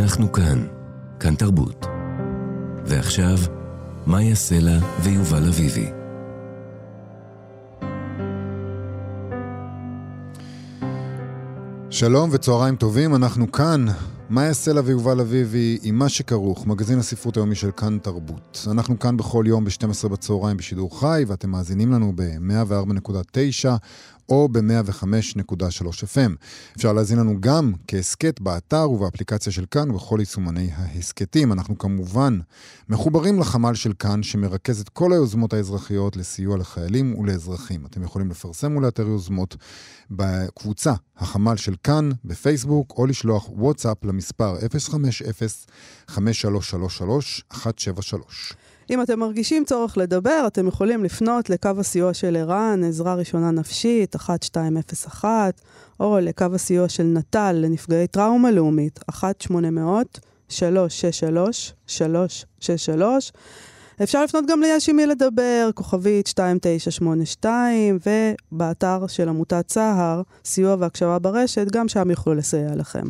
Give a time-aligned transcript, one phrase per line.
[0.00, 0.66] אנחנו כאן,
[1.20, 1.86] כאן תרבות.
[2.86, 3.36] ועכשיו,
[4.06, 5.90] מאיה סלע ויובל אביבי.
[11.90, 13.86] שלום וצהריים טובים, אנחנו כאן,
[14.30, 18.66] מאיה סלע ויובל אביבי עם מה שכרוך, מגזין הספרות היומי של כאן תרבות.
[18.70, 23.68] אנחנו כאן בכל יום ב-12 בצהריים בשידור חי, ואתם מאזינים לנו ב-104.9
[24.28, 26.32] או ב-105.3 FM.
[26.76, 31.52] אפשר להזין לנו גם כהסכת באתר ובאפליקציה של כאן ובכל יישומני ההסכתים.
[31.52, 32.38] אנחנו כמובן
[32.88, 37.86] מחוברים לחמ"ל של כאן, שמרכז את כל היוזמות האזרחיות לסיוע לחיילים ולאזרחים.
[37.86, 39.56] אתם יכולים לפרסם ולאתר יוזמות
[40.10, 44.56] בקבוצה החמ"ל של כאן בפייסבוק, או לשלוח וואטסאפ למספר
[46.08, 46.14] 050-5333-173.
[48.90, 54.14] אם אתם מרגישים צורך לדבר, אתם יכולים לפנות לקו הסיוע של ער"ן, עזרה ראשונה נפשית,
[54.14, 55.60] 1201,
[56.00, 60.52] או לקו הסיוע של נט"ל לנפגעי טראומה לאומית, 1-800-363-363.
[64.02, 67.98] אפשר לפנות גם ליש עם מי לדבר, כוכבית 2982,
[68.52, 73.04] ובאתר של עמותת צהר, סיוע והקשבה ברשת, גם שם יוכלו לסייע לכם.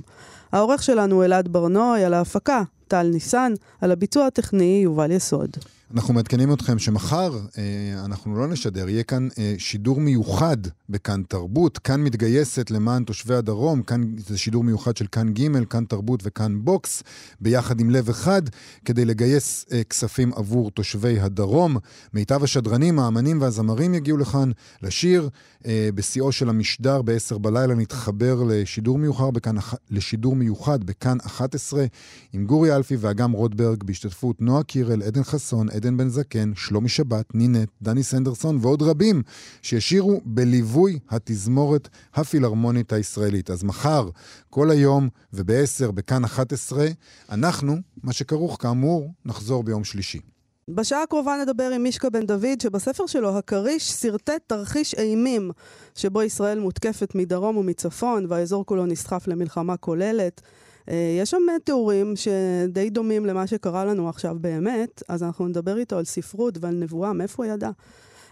[0.52, 5.50] העורך שלנו אלעד ברנוי, על ההפקה, טל ניסן, על הביצוע הטכני, יובל יסוד.
[5.94, 10.56] אנחנו מעדכנים אתכם שמחר אה, אנחנו לא נשדר, יהיה כאן אה, שידור מיוחד
[10.88, 11.78] בכאן תרבות.
[11.78, 16.64] כאן מתגייסת למען תושבי הדרום, כאן זה שידור מיוחד של כאן ג', כאן תרבות וכאן
[16.64, 17.02] בוקס,
[17.40, 18.42] ביחד עם לב אחד,
[18.84, 21.76] כדי לגייס אה, כספים עבור תושבי הדרום.
[22.14, 24.50] מיטב השדרנים, האמנים והזמרים יגיעו לכאן
[24.82, 25.28] לשיר.
[25.66, 29.56] אה, בשיאו של המשדר ב-10 בלילה נתחבר לשידור מיוחד בכאן,
[29.90, 31.86] לשידור מיוחד בכאן 11
[32.32, 37.34] עם גורי אלפי ואגם רוטברג בהשתתפות נועה קירל, עדן חסון, עדן בן זקן, שלומי שבת,
[37.34, 39.22] נינט, דני סנדרסון ועוד רבים
[39.62, 43.50] שישירו בליווי התזמורת הפילהרמונית הישראלית.
[43.50, 44.08] אז מחר,
[44.50, 46.86] כל היום וב-10 בכאן 11,
[47.30, 50.20] אנחנו, מה שכרוך כאמור, נחזור ביום שלישי.
[50.68, 55.50] בשעה הקרובה נדבר עם מישקה בן דוד, שבספר שלו, הכריש, שרטט תרחיש אימים,
[55.94, 60.40] שבו ישראל מותקפת מדרום ומצפון, והאזור כולו נסחף למלחמה כוללת.
[60.88, 65.98] אה, יש שם תיאורים שדי דומים למה שקרה לנו עכשיו באמת, אז אנחנו נדבר איתו
[65.98, 67.70] על ספרות ועל נבואה, מאיפה הוא ידע.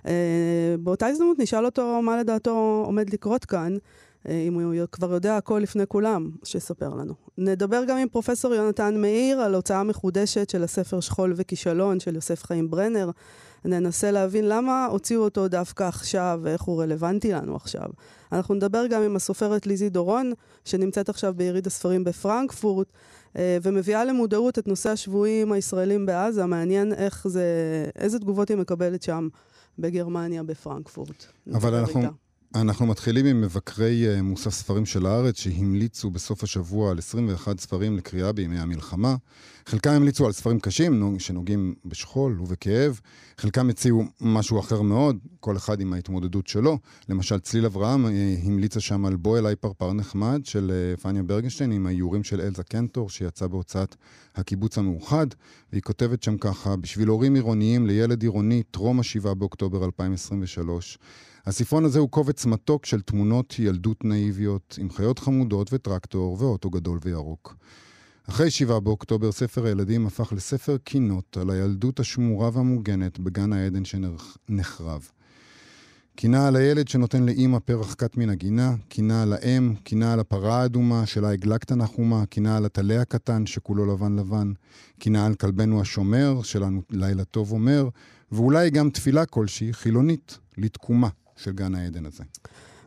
[0.06, 3.76] אה, באותה הזדמנות נשאל אותו מה לדעתו עומד לקרות כאן,
[4.28, 7.14] אה, אם הוא כבר יודע הכל לפני כולם, שיספר לנו.
[7.38, 12.42] נדבר גם עם פרופסור יונתן מאיר על הוצאה מחודשת של הספר שכול וכישלון של יוסף
[12.44, 13.10] חיים ברנר.
[13.64, 17.86] ננסה להבין למה הוציאו אותו דווקא עכשיו ואיך הוא רלוונטי לנו עכשיו.
[18.32, 20.32] אנחנו נדבר גם עם הסופרת ליזי דורון,
[20.64, 22.92] שנמצאת עכשיו ביריד הספרים בפרנקפורט,
[23.36, 26.46] אה, ומביאה למודעות את נושא השבויים הישראלים בעזה.
[26.46, 27.46] מעניין איך זה,
[27.96, 29.28] איזה תגובות היא מקבלת שם
[29.78, 31.24] בגרמניה, בפרנקפורט.
[31.54, 32.00] אבל אנחנו...
[32.00, 32.21] איתה.
[32.54, 37.96] אנחנו מתחילים עם מבקרי uh, מוסף ספרים של הארץ שהמליצו בסוף השבוע על 21 ספרים
[37.96, 39.16] לקריאה בימי המלחמה.
[39.66, 43.00] חלקם המליצו על ספרים קשים שנוגעים בשכול ובכאב,
[43.38, 46.78] חלקם הציעו משהו אחר מאוד, כל אחד עם ההתמודדות שלו.
[47.08, 48.08] למשל, צליל אברהם uh,
[48.44, 52.62] המליצה שם על בוא אליי פרפר נחמד של uh, פניה ברגנשטיין עם האיורים של אלזה
[52.62, 53.96] קנטור, שיצא בהוצאת
[54.36, 55.26] הקיבוץ המאוחד,
[55.72, 60.98] והיא כותבת שם ככה, בשביל הורים עירוניים לילד עירוני, טרום ה-7 באוקטובר 2023.
[61.46, 66.98] הספרון הזה הוא קובץ מתוק של תמונות ילדות נאיביות, עם חיות חמודות וטרקטור ואוטו גדול
[67.02, 67.56] וירוק.
[68.28, 75.08] אחרי שבעה באוקטובר, ספר הילדים הפך לספר קינות על הילדות השמורה והמוגנת בגן העדן שנחרב.
[76.16, 80.62] קינה על הילד שנותן לאימא פרח כת מן הגינה, קינה על האם, קינה על הפרה
[80.62, 84.52] האדומה שלה עגלה קטנה חומה, קינה על הטלה הקטן שכולו לבן לבן,
[84.98, 87.88] קינה על כלבנו השומר, שלנו לילה טוב אומר,
[88.32, 91.08] ואולי גם תפילה כלשהי, חילונית, לתקומה.
[91.42, 92.24] של גן העדן הזה.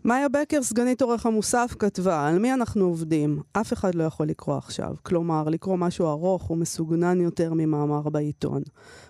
[0.06, 3.42] מאיה בקר, סגנית עורך המוסף, כתבה, על מי אנחנו עובדים?
[3.54, 4.96] אף אחד לא יכול לקרוא עכשיו.
[5.04, 8.62] כלומר, לקרוא משהו ארוך ומסוגנן יותר ממאמר בעיתון,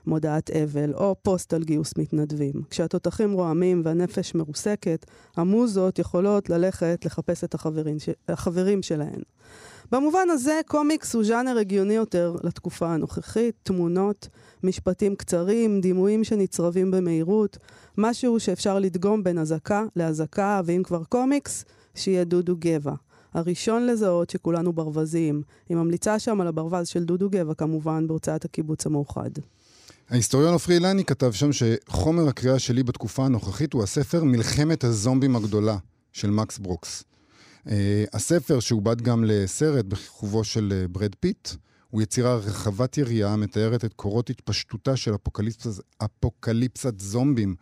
[0.08, 2.54] מודעת אבל, או פוסט על גיוס מתנדבים.
[2.70, 5.06] כשהתותחים רועמים והנפש מרוסקת,
[5.38, 8.10] המוזות יכולות ללכת לחפש את החברים, ש...
[8.28, 9.22] החברים שלהן.
[9.92, 14.28] במובן הזה, קומיקס הוא ז'אנר הגיוני יותר לתקופה הנוכחית, תמונות,
[14.64, 17.58] משפטים קצרים, דימויים שנצרבים במהירות,
[17.98, 21.66] משהו שאפשר לדגום בין אזעקה לאזעקה, ואם כבר קומיקס,
[21.96, 22.94] שיהיה דודו גבע.
[23.34, 25.42] הראשון לזהות שכולנו ברווזים.
[25.70, 29.30] היא ממליצה שם על הברווז של דודו גבע, כמובן, בהוצאת הקיבוץ המאוחד.
[30.10, 35.78] ההיסטוריון עופרי אילני כתב שם שחומר הקריאה שלי בתקופה הנוכחית הוא הספר מלחמת הזומבים הגדולה
[36.14, 37.04] של מקס ברוקס.
[37.66, 37.70] Uh,
[38.14, 41.50] הספר שעובד גם לסרט בכיכובו של uh, ברד פיט,
[41.90, 47.56] הוא יצירה רחבת יריעה המתארת את קורות התפשטותה של אפוקליפסת, אפוקליפסת זומבים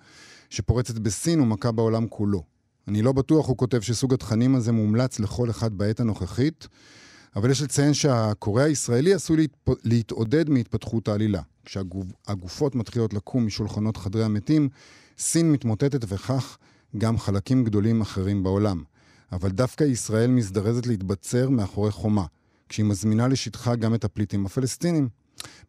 [0.49, 2.43] שפורצת בסין ומכה בעולם כולו.
[2.87, 6.67] אני לא בטוח, הוא כותב, שסוג התכנים הזה מומלץ לכל אחד בעת הנוכחית,
[7.35, 9.69] אבל יש לציין שהקורא הישראלי עשוי להתפ...
[9.83, 11.41] להתעודד מהתפתחות העלילה.
[11.65, 14.69] כשהגופות מתחילות לקום משולחנות חדרי המתים,
[15.17, 16.57] סין מתמוטטת וכך
[16.97, 18.83] גם חלקים גדולים אחרים בעולם.
[19.33, 22.25] אבל דווקא ישראל מזדרזת להתבצר מאחורי חומה,
[22.69, 25.09] כשהיא מזמינה לשטחה גם את הפליטים הפלסטינים.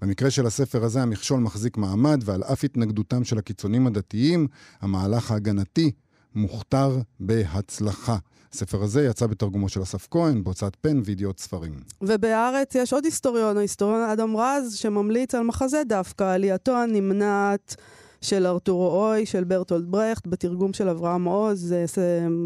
[0.03, 4.47] במקרה של הספר הזה המכשול מחזיק מעמד, ועל אף התנגדותם של הקיצונים הדתיים,
[4.81, 5.91] המהלך ההגנתי
[6.35, 8.17] מוכתר בהצלחה.
[8.53, 11.81] הספר הזה יצא בתרגומו של אסף כהן, בהוצאת פן וידיעות ספרים.
[12.03, 17.77] ובהארץ יש עוד היסטוריון, ההיסטוריון אדם רז, שממליץ על מחזה דווקא, עלייתו הנמנעת
[18.25, 21.75] של ארתורו אוי, של ברטולד ברכט, בתרגום של אברהם עוז.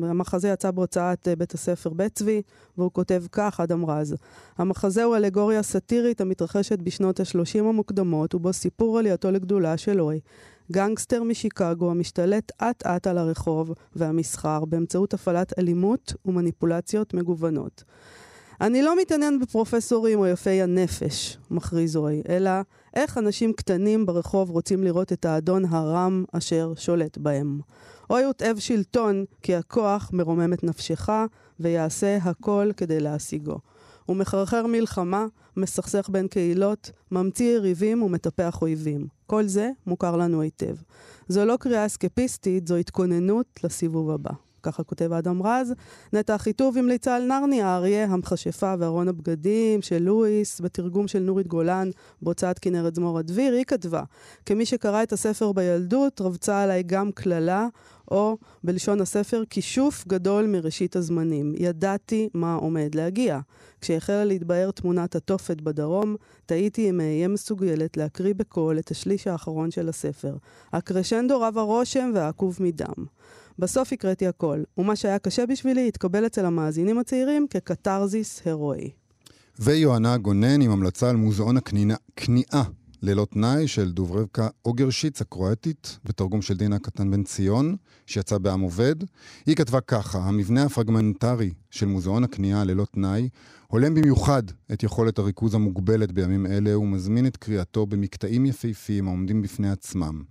[0.02, 2.42] המחזה יצא בהוצאת אה, בית הספר בית צבי,
[2.78, 4.16] והוא כותב כך, אדם רז:
[4.58, 10.20] המחזה הוא אלגוריה סאטירית המתרחשת בשנות ה-30 המוקדמות, ובו סיפור עלייתו לגדולה של אוי.
[10.72, 17.84] גנגסטר משיקגו המשתלט אט-אט על הרחוב והמסחר באמצעות הפעלת אלימות ומניפולציות מגוונות.
[18.60, 22.50] אני לא מתעניין בפרופסורים או יפי הנפש, מכריז רוי, אלא
[22.94, 27.60] איך אנשים קטנים ברחוב רוצים לראות את האדון הרם אשר שולט בהם.
[28.10, 31.08] אוי הותאב שלטון, כי הכוח מרומם את נפשך,
[31.60, 33.58] ויעשה הכל כדי להשיגו.
[34.06, 35.26] הוא מחרחר מלחמה,
[35.56, 39.06] מסכסך בין קהילות, ממציא יריבים ומטפח אויבים.
[39.26, 40.74] כל זה מוכר לנו היטב.
[41.28, 44.47] זו לא קריאה אסקפיסטית, זו התכוננות לסיבוב הבא.
[44.68, 45.72] ככה כותב אדם רז.
[46.12, 51.90] נטע אחיטוב המליצה על נרניה, האריה, המכשפה וארון הבגדים של לואיס, בתרגום של נורית גולן,
[52.22, 54.02] בהוצאת כנרת זמור הדביר, היא כתבה,
[54.46, 57.66] כמי שקרא את הספר בילדות, רבצה עליי גם קללה,
[58.10, 61.52] או בלשון הספר, כישוף גדול מראשית הזמנים.
[61.58, 63.40] ידעתי מה עומד להגיע.
[63.80, 66.16] כשהחלה להתבהר תמונת התופת בדרום,
[66.46, 70.36] תהיתי אם אהיה מסוגלת להקריא בקול את השליש האחרון של הספר.
[70.72, 73.04] הקרשנדו רב הרושם והעקוב מדם.
[73.58, 78.90] בסוף הקראתי הכל, ומה שהיה קשה בשבילי התקבל אצל המאזינים הצעירים כקתרזיס הירואי.
[79.58, 82.64] ויוהנה גונן עם המלצה על מוזיאון הכניעה
[83.02, 87.76] ללא תנאי של דוברבקה אוגרשיץ הקרואטית, בתרגום של דינה קטן בן ציון,
[88.06, 88.94] שיצא בעם עובד.
[89.46, 93.28] היא כתבה ככה: המבנה הפרגמנטרי של מוזיאון הכניעה ללא תנאי
[93.72, 94.42] הולם במיוחד
[94.72, 100.22] את יכולת הריכוז המוגבלת בימים אלה ומזמין את קריאתו במקטעים יפהפיים העומדים בפני עצמם.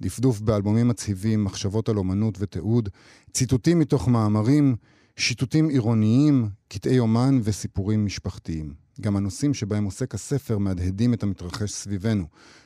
[0.00, 2.88] דפדוף באלבומים מצהיבים, מחשבות על אומנות ותיעוד,
[3.32, 4.76] ציטוטים מתוך מאמרים,
[5.16, 8.74] שיטוטים עירוניים, קטעי אומן וסיפורים משפחתיים.
[9.00, 12.24] גם הנושאים שבהם עוסק הספר מהדהדים את המתרחש סביבנו.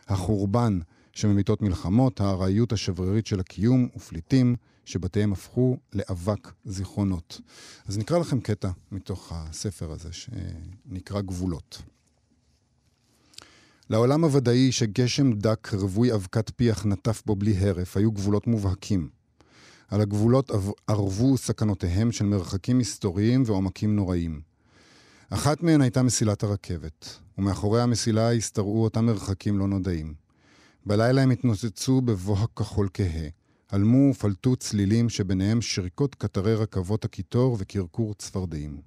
[0.08, 0.78] החורבן
[1.12, 7.40] שממיתות מלחמות, הארעיות השברירית של הקיום ופליטים שבתיהם הפכו לאבק זיכרונות.
[7.86, 11.82] אז נקרא לכם קטע מתוך הספר הזה שנקרא גבולות.
[13.90, 19.08] לעולם הוודאי שגשם דק רווי אבקת פיח נטף בו בלי הרף, היו גבולות מובהקים.
[19.88, 20.50] על הגבולות
[20.86, 24.40] ערבו סכנותיהם של מרחקים מסתוריים ועומקים נוראים.
[25.30, 30.14] אחת מהן הייתה מסילת הרכבת, ומאחורי המסילה השתרעו אותם מרחקים לא נודעים.
[30.86, 33.28] בלילה הם התנוצצו בבוא הכחול כהה.
[33.72, 38.80] הלמו ופלטו צלילים שביניהם שריקות קטרי רכבות הקיטור וקרקור צפרדעים.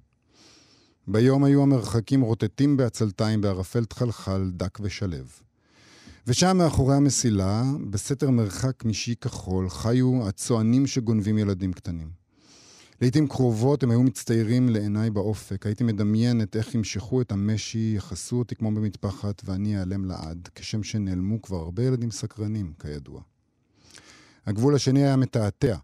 [1.08, 5.16] ביום היו המרחקים רוטטים בעצלתיים בערפל תחלחל, דק ושלו.
[6.26, 12.10] ושם מאחורי המסילה, בסתר מרחק משי כחול, חיו הצוענים שגונבים ילדים קטנים.
[13.00, 15.66] לעתים קרובות הם היו מצטיירים לעיניי באופק.
[15.66, 20.82] הייתי מדמיין את איך ימשכו את המשי, יכסו אותי כמו במטפחת, ואני אעלם לעד, כשם
[20.82, 23.20] שנעלמו כבר הרבה ילדים סקרנים, כידוע.
[24.46, 25.76] הגבול השני היה מתעתע.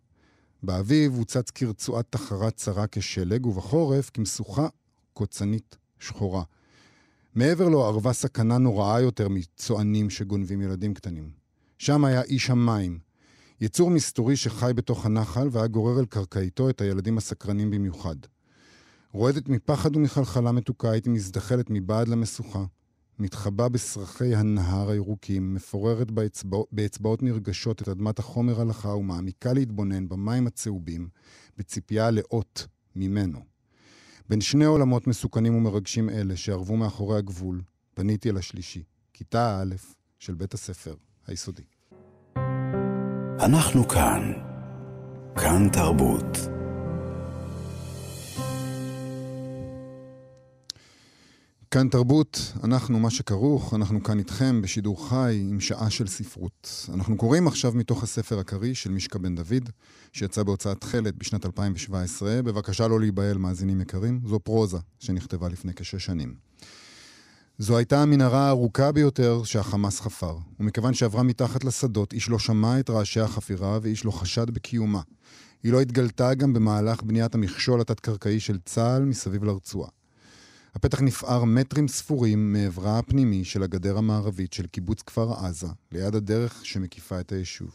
[0.63, 4.69] באביב הוא צץ כרצועת תחרת צרה כשלג, ובחורף כמשוכה
[5.13, 6.43] קוצנית שחורה.
[7.35, 11.31] מעבר לו ערבה סכנה נוראה יותר מצוענים שגונבים ילדים קטנים.
[11.79, 12.99] שם היה איש המים,
[13.61, 18.17] יצור מסתורי שחי בתוך הנחל והיה גורר אל קרקעיתו את הילדים הסקרנים במיוחד.
[19.13, 22.65] רועדת מפחד ומחלחלה מתוקה הייתי מזדחלת מבעד למשוכה,
[23.23, 26.59] מתחבא בסרחי הנהר הירוקים, מפוררת באצבע...
[26.73, 31.09] באצבעות נרגשות את אדמת החומר הלכה ומעמיקה להתבונן במים הצהובים,
[31.59, 33.41] בציפייה לאות ממנו.
[34.29, 37.63] בין שני עולמות מסוכנים ומרגשים אלה שערבו מאחורי הגבול,
[37.95, 39.75] פניתי אל השלישי, כיתה א'
[40.19, 40.95] של בית הספר
[41.27, 41.65] היסודי.
[43.41, 44.33] אנחנו כאן.
[45.37, 46.62] כאן תרבות.
[51.73, 56.89] כאן תרבות, אנחנו מה שכרוך, אנחנו כאן איתכם בשידור חי עם שעה של ספרות.
[56.95, 59.69] אנחנו קוראים עכשיו מתוך הספר הקריא של מישקה בן דוד,
[60.13, 62.43] שיצא בהוצאת תכלת בשנת 2017.
[62.43, 66.35] בבקשה לא להיבהל, מאזינים יקרים, זו פרוזה שנכתבה לפני כשש שנים.
[67.59, 72.91] זו הייתה המנהרה הארוכה ביותר שהחמאס חפר, ומכיוון שעברה מתחת לשדות, איש לא שמע את
[72.91, 75.01] רעשי החפירה ואיש לא חשד בקיומה.
[75.63, 80.02] היא לא התגלתה גם במהלך בניית המכשול התת-קרקעי של צה"ל מסביב לרצועה.
[80.75, 86.67] הפתח נפער מטרים ספורים מעברה הפנימי של הגדר המערבית של קיבוץ כפר עזה, ליד הדרך
[86.67, 87.71] שמקיפה את היישוב.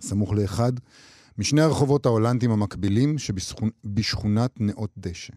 [0.00, 0.72] סמוך לאחד
[1.38, 5.32] משני הרחובות ההולנדיים המקבילים שבשכונת נאות דשא.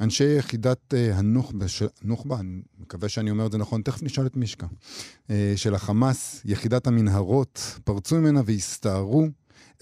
[0.00, 1.82] אנשי יחידת uh, הנוח'בה, ש...
[2.02, 6.42] נוח'בה, אני מקווה שאני אומר את זה נכון, תכף נשאל את מישקה, uh, של החמאס,
[6.44, 9.28] יחידת המנהרות, פרצו ממנה והסתערו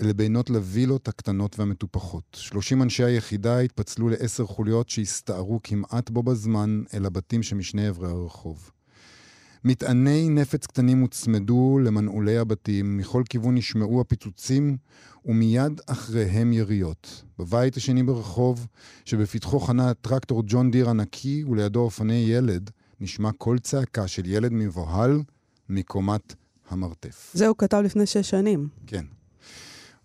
[0.01, 2.25] אל בינות לווילות הקטנות והמטופחות.
[2.33, 8.71] 30 אנשי היחידה התפצלו לעשר חוליות שהסתערו כמעט בו בזמן אל הבתים שמשני אברי הרחוב.
[9.65, 14.77] מטעני נפץ קטנים הוצמדו למנעולי הבתים, מכל כיוון נשמעו הפיצוצים,
[15.25, 17.25] ומיד אחריהם יריות.
[17.39, 18.67] בבית השני ברחוב,
[19.05, 25.23] שבפתחו חנה טרקטור ג'ון דיר ענקי, ולידו אופני ילד, נשמע קול צעקה של ילד מבוהל
[25.69, 26.35] מקומת
[26.71, 27.31] המרתף.
[27.35, 28.69] זה הוא כתב לפני שש שנים.
[28.87, 29.05] כן.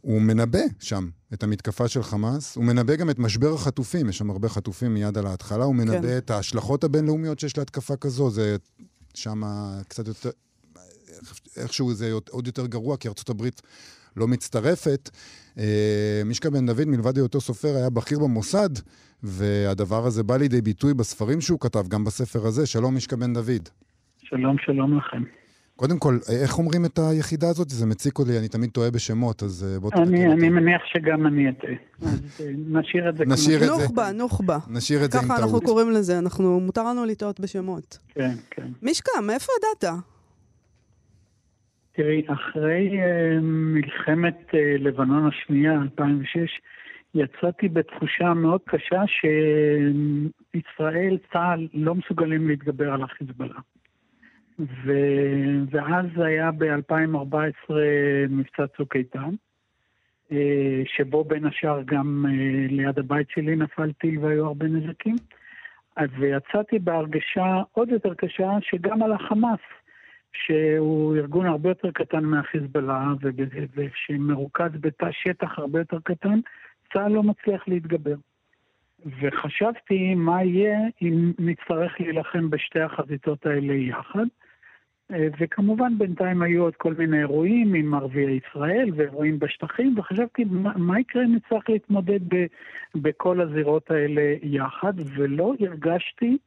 [0.01, 4.29] הוא מנבא שם את המתקפה של חמאס, הוא מנבא גם את משבר החטופים, יש שם
[4.29, 6.17] הרבה חטופים מיד על ההתחלה, הוא מנבא כן.
[6.17, 8.55] את ההשלכות הבינלאומיות שיש להתקפה כזו, זה
[9.13, 9.41] שם
[9.87, 10.29] קצת יותר,
[11.57, 13.61] איכשהו זה עוד יותר גרוע, כי ארצות הברית
[14.17, 15.09] לא מצטרפת.
[15.57, 18.69] אה, מישקה בן דוד, מלבד היותו סופר, היה בכיר במוסד,
[19.23, 22.65] והדבר הזה בא לידי ביטוי בספרים שהוא כתב, גם בספר הזה.
[22.65, 23.69] שלום, מישקה בן דוד.
[24.19, 25.40] שלום, שלום לכם.
[25.81, 27.69] קודם כל, איך אומרים את היחידה הזאת?
[27.69, 30.25] זה מציק אותי, אני תמיד טועה בשמות, אז אה, בוא תתקן אותי.
[30.25, 31.71] אני מניח שגם אני אטעה.
[32.01, 33.33] אז אה, נשאיר את זה כמו...
[33.33, 33.71] נשאיר את זה.
[33.71, 34.57] נוח'בה, נוח'בה.
[34.69, 35.37] נשאיר את זה עם טעות.
[35.37, 37.97] ככה אנחנו קוראים לזה, אנחנו, מותר לנו לטעות בשמות.
[38.09, 38.67] כן, כן.
[38.81, 39.93] מישקה, מאיפה ידעת?
[41.95, 46.39] תראי, אחרי uh, מלחמת uh, לבנון השנייה, 2006,
[47.15, 49.01] יצאתי בתחושה מאוד קשה
[50.53, 53.59] שישראל, צה"ל, לא מסוגלים להתגבר על החיזבאללה.
[54.85, 54.91] ו...
[55.71, 57.73] ואז היה ב-2014
[58.29, 59.29] מבצע צוק איתן,
[60.31, 65.15] אה, שבו בין השאר גם אה, ליד הבית שלי נפל טיל והיו הרבה נזקים.
[65.95, 69.59] אז יצאתי בהרגשה עוד יותר קשה שגם על החמאס,
[70.33, 73.13] שהוא ארגון הרבה יותר קטן מהחיזבאללה
[73.75, 76.39] ושמרוכז בתא שטח הרבה יותר קטן,
[76.93, 78.15] צה"ל לא מצליח להתגבר.
[79.21, 84.25] וחשבתי מה יהיה אם נצטרך להילחם בשתי החזיתות האלה יחד.
[85.13, 90.71] אה, וכמובן בינתיים היו עוד כל מיני אירועים עם ערביי ישראל ואירועים בשטחים, וחשבתי מה,
[90.77, 92.45] מה יקרה אם נצטרך להתמודד ב,
[92.95, 96.37] בכל הזירות האלה יחד, ולא הרגשתי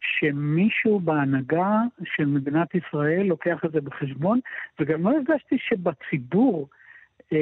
[0.00, 4.40] שמישהו בהנהגה של מדינת ישראל לוקח את זה בחשבון,
[4.80, 6.68] וגם לא הרגשתי שבציבור
[7.32, 7.38] אה,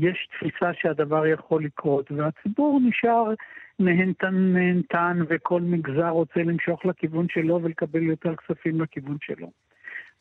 [0.00, 3.34] יש תפיסה שהדבר יכול לקרות, והציבור נשאר
[3.78, 9.50] נהנתן נהנתן, וכל מגזר רוצה למשוך לכיוון שלו ולקבל יותר כספים לכיוון שלו.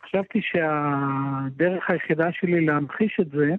[0.04, 3.56] חשבתי שהדרך היחידה שלי להמחיש את זה,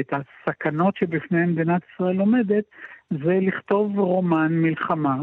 [0.00, 2.64] את הסכנות שבפניהן מדינת ישראל עומדת,
[3.10, 5.16] זה לכתוב רומן מלחמה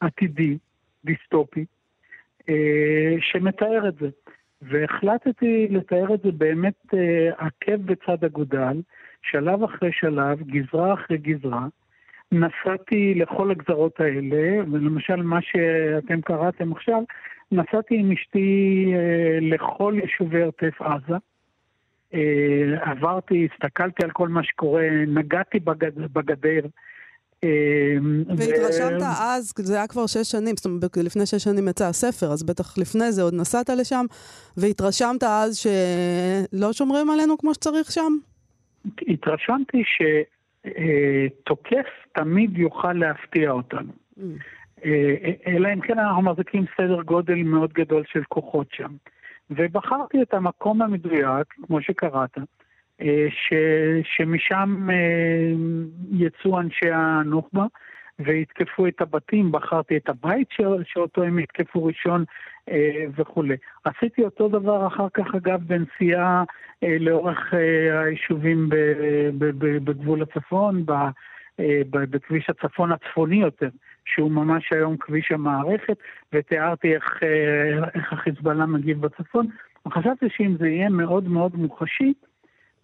[0.00, 0.58] עתידי,
[1.04, 1.64] דיסטופי,
[2.48, 4.08] אה, שמתאר את זה.
[4.62, 8.80] והחלטתי לתאר את זה באמת אה, עקב בצד אגודל,
[9.22, 11.66] שלב אחרי שלב, גזרה אחרי גזרה.
[12.32, 17.02] נסעתי לכל הגזרות האלה, ולמשל מה שאתם קראתם עכשיו,
[17.52, 21.16] נסעתי עם אשתי אה, לכל יישובי עוטף עזה.
[22.14, 26.66] אה, עברתי, הסתכלתי על כל מה שקורה, נגעתי בגד, בגדר.
[27.44, 27.96] אה,
[28.36, 29.04] והתרשמת ו...
[29.20, 32.78] אז, זה היה כבר שש שנים, זאת אומרת, לפני שש שנים יצא הספר, אז בטח
[32.78, 34.04] לפני זה עוד נסעת לשם,
[34.56, 38.12] והתרשמת אז שלא שומרים עלינו כמו שצריך שם?
[39.08, 39.82] התרשמתי
[40.62, 43.92] שתוקף תמיד יוכל להפתיע אותנו.
[44.18, 44.22] Mm.
[44.84, 48.90] אה, אלא אם כן אנחנו מחזיקים סדר גודל מאוד גדול של כוחות שם.
[49.50, 52.38] ובחרתי את המקום המדויק, כמו שקראת,
[53.00, 53.52] אה, ש,
[54.04, 55.52] שמשם אה,
[56.12, 57.66] יצאו אנשי הנוח'בה
[58.18, 62.24] ויתקפו את הבתים, בחרתי את הבית ש, שאותו הם יתקפו ראשון
[63.16, 63.56] וכולי.
[63.84, 66.44] עשיתי אותו דבר אחר כך, אגב, בנסיעה
[66.82, 67.54] לאורך
[68.04, 68.68] היישובים
[69.58, 70.84] בגבול הצפון,
[71.90, 73.68] בכביש הצפון הצפוני יותר.
[74.04, 75.96] שהוא ממש היום כביש המערכת,
[76.32, 79.46] ותיארתי איך, אה, איך החיזבאללה מגיב בצפון.
[79.86, 82.12] וחשבתי שאם זה יהיה מאוד מאוד מוחשי,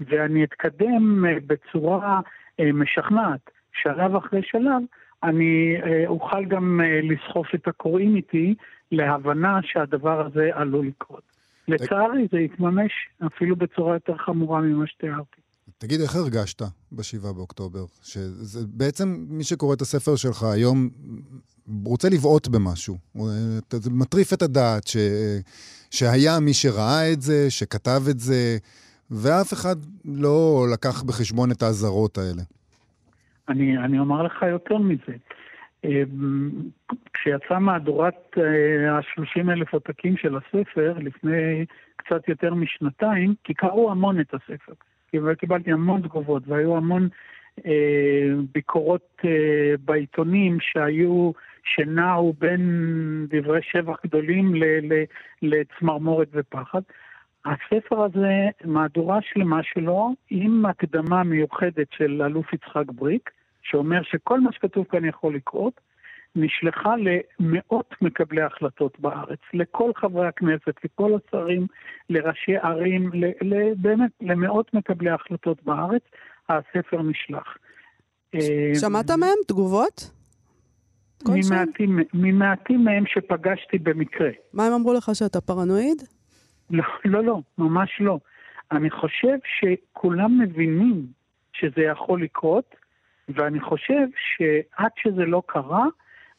[0.01, 2.21] ואני אתקדם אה, בצורה
[2.61, 4.83] אה, משכנעת, שלב אחרי שלב,
[5.23, 8.55] אני אוכל גם לסחוף את הקוראים איתי
[8.93, 11.23] להבנה שהדבר הזה עלול לקרות.
[11.69, 12.93] לצערי זה יתממש
[13.27, 15.41] אפילו בצורה יותר חמורה ממה שתיארתי.
[15.79, 16.63] תגיד, איך הרגשת
[16.93, 17.85] ב-7 באוקטובר?
[18.03, 20.89] שזה בעצם, מי שקורא את הספר שלך היום
[21.85, 22.97] רוצה לבעוט במשהו.
[23.71, 24.97] זה מטריף את הדעת ש...
[25.91, 28.57] שהיה מי שראה את זה, שכתב את זה,
[29.11, 32.43] ואף אחד לא לקח בחשבון את האזהרות האלה.
[33.49, 35.17] אני, אני אומר לך יותר מזה.
[37.15, 41.65] כשיצאה מהדורת ה-30 אלף עותקים של הספר לפני
[41.97, 44.73] קצת יותר משנתיים, כי קראו המון את הספר.
[45.39, 47.09] קיבלתי המון תגובות והיו המון
[47.67, 51.31] אה, ביקורות אה, בעיתונים שהיו,
[51.65, 54.55] שנעו בין דברי שבח גדולים
[55.43, 56.81] לצמרמורת ופחד.
[57.45, 63.31] הספר הזה, מהדורה שלמה שלו, עם הקדמה מיוחדת של אלוף יצחק בריק,
[63.63, 65.81] שאומר שכל מה שכתוב כאן יכול לקרות,
[66.37, 71.67] נשלחה למאות מקבלי החלטות בארץ, לכל חברי הכנסת, לכל השרים,
[72.11, 73.11] לראשי ערים,
[73.77, 76.03] באמת למאות מקבלי החלטות בארץ,
[76.49, 77.57] הספר נשלח.
[78.81, 80.11] שמעת מהם תגובות?
[81.29, 84.31] ממעטים, ממעטים מהם שפגשתי במקרה.
[84.53, 86.03] מה הם אמרו לך, שאתה פרנואיד?
[86.71, 88.19] לא, לא, לא, ממש לא.
[88.73, 91.07] אני חושב שכולם מבינים
[91.53, 92.75] שזה יכול לקרות,
[93.29, 94.07] ואני חושב
[94.37, 95.85] שעד שזה לא קרה,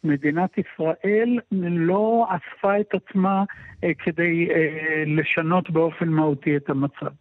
[0.03, 3.43] מדינת ישראל לא אספה את עצמה
[3.83, 7.11] אה, כדי אה, לשנות באופן מהותי את המצב.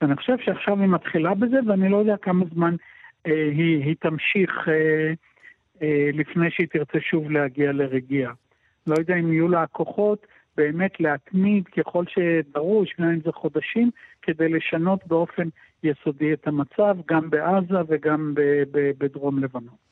[0.00, 2.74] ואני חושב שעכשיו היא מתחילה בזה, ואני לא יודע כמה זמן
[3.26, 5.12] אה, היא, היא תמשיך אה,
[5.82, 8.32] אה, לפני שהיא תרצה שוב להגיע לרגיעה.
[8.86, 10.26] לא יודע אם יהיו לה הכוחות
[10.56, 13.90] באמת להתמיד ככל שדרוש, גם אם זה חודשים,
[14.22, 15.48] כדי לשנות באופן
[15.82, 18.34] יסודי את המצב, גם בעזה וגם
[18.98, 19.83] בדרום לבנון.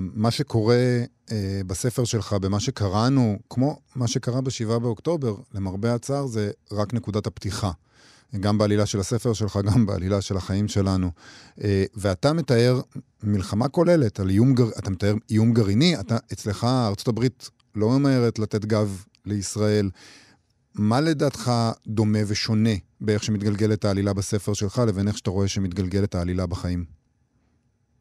[0.00, 6.50] מה שקורה אה, בספר שלך, במה שקראנו, כמו מה שקרה ב-7 באוקטובר, למרבה הצער, זה
[6.72, 7.70] רק נקודת הפתיחה.
[8.40, 11.10] גם בעלילה של הספר שלך, גם בעלילה של החיים שלנו.
[11.64, 12.80] אה, ואתה מתאר
[13.22, 14.68] מלחמה כוללת על איום, גר...
[14.78, 16.66] אתה מתאר איום גרעיני, אתה, אצלך
[17.06, 19.90] הברית לא ממהרת לתת גב לישראל.
[20.74, 21.52] מה לדעתך
[21.86, 26.99] דומה ושונה באיך שמתגלגלת העלילה בספר שלך לבין איך שאתה רואה שמתגלגלת העלילה בחיים?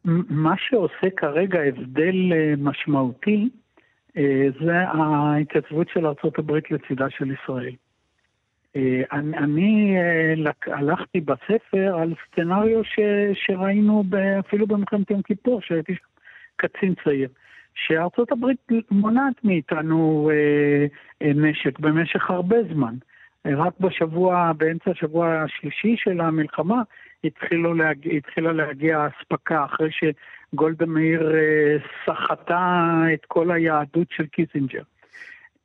[0.06, 3.50] מה שעושה כרגע הבדל אה, משמעותי
[4.18, 7.74] אה, זה ההתייצבות של ארה"ב לצידה של ישראל.
[8.75, 9.96] אה, אני, אני
[10.68, 13.00] הלכתי בספר על סצנריו ש,
[13.33, 14.03] שראינו
[14.40, 15.96] אפילו במלחמת יום כיפור, שהייתי
[16.55, 17.29] קצין צעיר.
[17.75, 22.96] שארצות הברית מונעת מאיתנו אה, נשק במשך הרבה זמן.
[23.46, 26.81] רק בשבוע, באמצע השבוע השלישי של המלחמה,
[27.75, 34.82] להגיע, התחילה להגיע אספקה אחרי שגולדה מאיר אה, סחטה את כל היהדות של קיסינג'ר.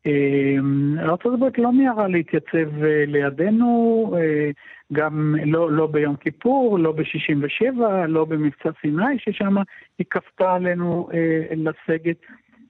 [0.07, 0.57] אה,
[0.99, 4.51] ארה"ב לא מיהרה להתייצב אה, לידינו, אה,
[4.93, 9.57] גם לא, לא ביום כיפור, לא ב-67', לא במבצע סיני, ששם
[9.99, 12.17] היא כפתה עלינו אה, לסגת,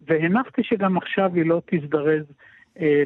[0.07, 2.25] והנחתי שגם עכשיו היא לא תזדרז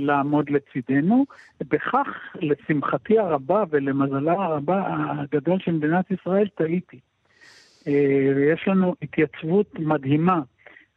[0.01, 1.27] לעמוד לצידנו.
[1.61, 7.01] בכך, לשמחתי הרבה ולמזלה הרבה הגדול של מדינת ישראל, טעיתי.
[7.87, 10.41] אה, יש לנו התייצבות מדהימה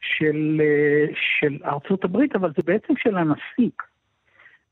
[0.00, 3.70] של, אה, של ארצות הברית, אבל זה בעצם של הנשיא.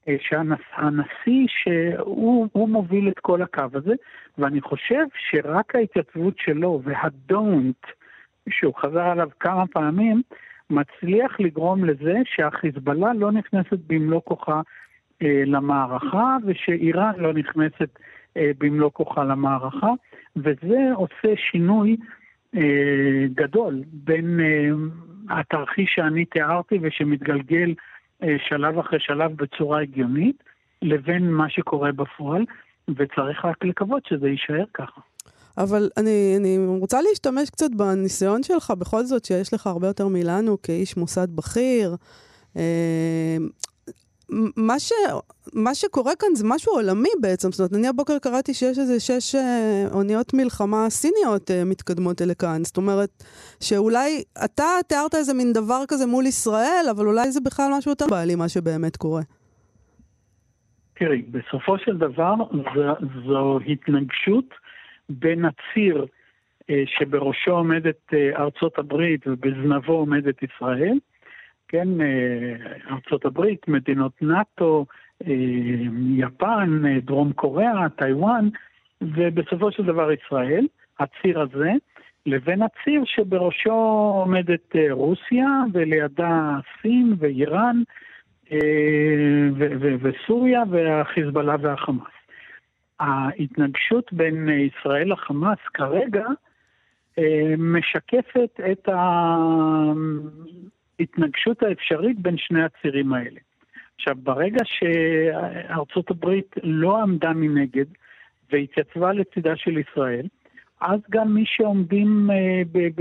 [0.08, 3.94] אה, שהנשיא שהוא מוביל את כל הקו הזה,
[4.38, 7.86] ואני חושב שרק ההתייצבות שלו והדונט,
[8.50, 10.22] שהוא חזר עליו כמה פעמים,
[10.70, 14.60] מצליח לגרום לזה שהחיזבאללה לא נכנסת במלוא כוחה
[15.22, 17.98] אה, למערכה, ושאיראן לא נכנסת
[18.36, 19.90] אה, במלוא כוחה למערכה,
[20.36, 21.96] וזה עושה שינוי
[22.56, 24.70] אה, גדול בין אה,
[25.38, 27.74] התרחיש שאני תיארתי ושמתגלגל
[28.22, 30.42] אה, שלב אחרי שלב בצורה הגיונית,
[30.82, 32.44] לבין מה שקורה בפועל,
[32.96, 35.00] וצריך רק לקוות שזה יישאר ככה.
[35.62, 40.62] אבל אני, אני רוצה להשתמש קצת בניסיון שלך, בכל זאת שיש לך הרבה יותר מאיתנו
[40.62, 41.96] כאיש מוסד בכיר.
[42.56, 43.36] אה,
[44.56, 44.92] מה, ש,
[45.54, 47.52] מה שקורה כאן זה משהו עולמי בעצם.
[47.52, 52.34] זאת אומרת, אני הבוקר קראתי שיש איזה שש אה, אוניות מלחמה סיניות אה, מתקדמות אלה
[52.34, 52.64] כאן.
[52.64, 53.24] זאת אומרת,
[53.60, 58.06] שאולי אתה תיארת איזה מין דבר כזה מול ישראל, אבל אולי זה בכלל משהו יותר
[58.10, 59.22] בעלי, מה שבאמת קורה.
[60.98, 62.34] תראי, בסופו של דבר
[62.74, 64.44] זו, זו התנגשות
[65.10, 66.06] בין הציר
[66.70, 70.98] אה, שבראשו עומדת אה, ארצות הברית ובזנבו עומדת ישראל,
[71.68, 74.86] כן, אה, ארצות הברית, מדינות נאט"ו,
[76.16, 78.48] יפן, דרום קוריאה, טיוואן,
[79.02, 80.66] ובסופו של דבר ישראל,
[80.98, 81.72] הציר הזה,
[82.26, 83.72] לבין הציר שבראשו
[84.24, 87.82] עומדת רוסיה, ולידה סין ואיראן,
[90.00, 92.19] וסוריה והחיזבאללה והחמאס.
[93.00, 96.26] ההתנגשות בין ישראל לחמאס כרגע
[97.58, 98.88] משקפת את
[100.98, 103.40] ההתנגשות האפשרית בין שני הצירים האלה.
[103.96, 107.84] עכשיו, ברגע שארצות הברית לא עמדה מנגד
[108.52, 110.26] והתייצבה לצידה של ישראל,
[110.80, 112.34] אז גם מי שעומדים uh,
[112.72, 113.00] ב-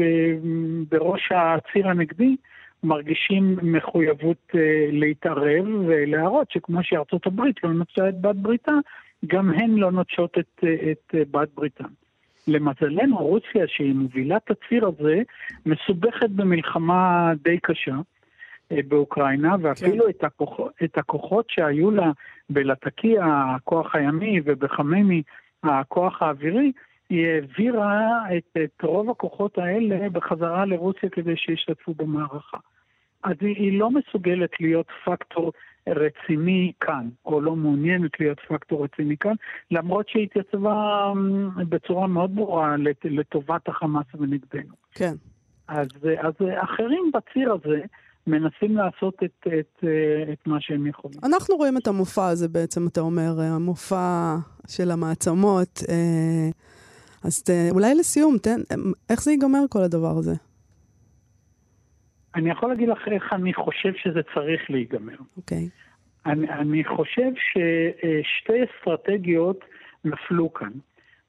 [0.90, 2.36] בראש הציר הנגדי
[2.84, 8.72] מרגישים מחויבות אה, להתערב ולהראות שכמו שארצות הברית לא נוטשה את בת בריתה,
[9.28, 11.90] גם הן לא נוטשות את, את בת בריתן.
[12.48, 15.22] למזלנו, רוסיה, שהיא מובילה את הציר הזה,
[15.66, 17.96] מסובכת במלחמה די קשה
[18.72, 20.10] אה, באוקראינה, ואפילו כן.
[20.10, 22.12] את, הכוח, את הכוחות שהיו לה
[22.50, 25.22] בלטקיה, הכוח הימי, ובחממי,
[25.64, 26.72] הכוח האווירי,
[27.10, 32.58] היא העבירה את, את רוב הכוחות האלה בחזרה לרוסיה כדי שישתתפו במערכה.
[33.24, 35.52] אז היא, היא לא מסוגלת להיות פקטור
[35.96, 39.34] רציני כאן, או לא מעוניינת להיות פקטור רציני כאן,
[39.72, 44.74] למרות שהיא התייצבה אמ, בצורה מאוד ברורה לטובת החמאס ונגדנו.
[44.92, 45.14] כן.
[45.68, 45.88] אז,
[46.22, 47.82] אז אחרים בציר הזה
[48.28, 49.84] מנסים לעשות את, את,
[50.34, 51.20] את מה שהם יכולים.
[51.24, 54.36] אנחנו רואים את המופע הזה בעצם, אתה אומר, המופע
[54.68, 55.80] של המעצמות.
[55.90, 56.50] אה,
[57.24, 58.60] אז ת, אולי לסיום, תן,
[59.10, 60.34] איך זה ייגמר כל הדבר הזה?
[62.36, 65.16] אני יכול להגיד לך איך אני חושב שזה צריך להיגמר.
[65.38, 65.70] אוקיי.
[65.74, 65.90] Okay.
[66.26, 69.66] אני, אני חושב ששתי אסטרטגיות
[70.06, 70.72] נפלו כאן.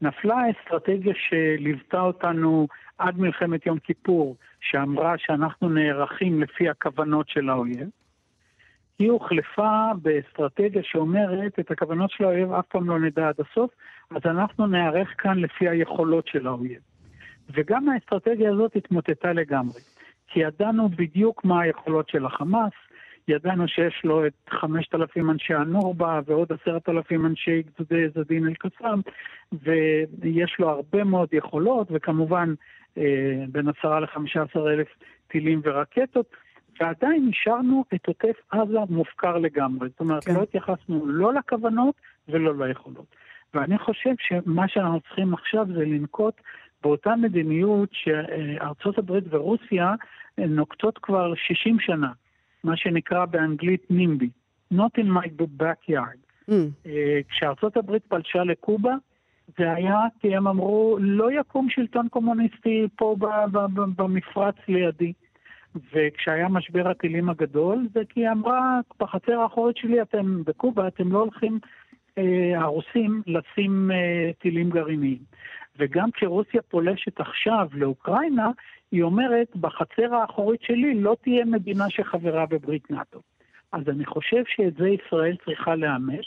[0.03, 2.67] נפלה האסטרטגיה שליוותה אותנו
[2.99, 7.89] עד מלחמת יום כיפור, שאמרה שאנחנו נערכים לפי הכוונות של האויב.
[8.99, 13.71] היא הוחלפה באסטרטגיה שאומרת, את הכוונות של האויב אף פעם לא נדע עד הסוף,
[14.11, 16.81] אז אנחנו נערך כאן לפי היכולות של האויב.
[17.55, 19.81] וגם האסטרטגיה הזאת התמוטטה לגמרי.
[20.31, 22.73] כי ידענו בדיוק מה היכולות של החמאס,
[23.29, 29.01] ידענו שיש לו את 5,000 אנשי הנורבה ועוד 10,000 אנשי גדודי זדין אל-קסאם,
[29.53, 32.55] ויש לו הרבה מאוד יכולות, וכמובן
[32.99, 34.89] אה, בין 10 ל-15 אלף
[35.29, 36.27] טילים ורקטות,
[36.81, 39.89] ועדיין נשארנו את עוטף עזה מופקר לגמרי.
[39.89, 40.35] זאת אומרת, כן.
[40.35, 41.95] לא התייחסנו לא לכוונות
[42.29, 43.17] ולא ליכולות.
[43.55, 46.35] ואני חושב שמה שאנחנו צריכים עכשיו זה לנקוט
[46.83, 49.95] באותה מדיניות שארצות הברית ורוסיה
[50.49, 52.13] נוקטות כבר 60 שנה,
[52.65, 54.31] מה שנקרא באנגלית נימבי,
[54.75, 55.29] Not in my
[55.63, 56.21] backyard.
[56.51, 56.53] Mm.
[56.87, 58.95] אה, כשארצות הברית פלשה לקובה,
[59.59, 63.17] זה היה כי הם אמרו, לא יקום שלטון קומוניסטי פה
[63.97, 65.13] במפרץ לידי.
[65.93, 71.19] וכשהיה משבר הטילים הגדול, זה כי היא אמרה, בחצר האחורית שלי אתם בקובה, אתם לא
[71.19, 71.59] הולכים,
[72.19, 75.19] אה, הרוסים, לשים אה, טילים גרעיניים.
[75.79, 78.51] וגם כשרוסיה פולשת עכשיו לאוקראינה,
[78.93, 83.21] היא אומרת, בחצר האחורית שלי לא תהיה מדינה שחברה בברית נאט"ו.
[83.73, 86.25] אז אני חושב שאת זה ישראל צריכה לאמץ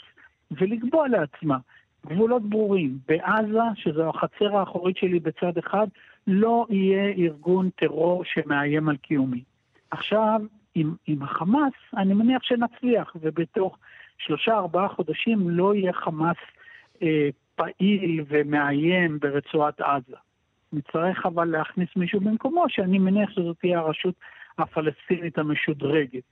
[0.50, 1.58] ולקבוע לעצמה
[2.06, 2.98] גבולות ברורים.
[3.08, 5.86] בעזה, שזו החצר האחורית שלי בצד אחד,
[6.26, 9.42] לא יהיה ארגון טרור שמאיים על קיומי.
[9.90, 10.40] עכשיו,
[10.74, 13.78] עם, עם החמאס, אני מניח שנצליח, ובתוך
[14.18, 16.36] שלושה ארבעה חודשים לא יהיה חמאס
[17.02, 20.16] אה, פעיל ומאיים ברצועת עזה.
[20.74, 24.14] נצטרך אבל להכניס מישהו במקומו, שאני מניח שזאת תהיה הרשות
[24.58, 26.22] הפלסטינית המשודרגת.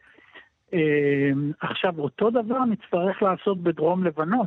[0.75, 4.47] אה, עכשיו, אותו דבר נצטרך לעשות בדרום לבנון,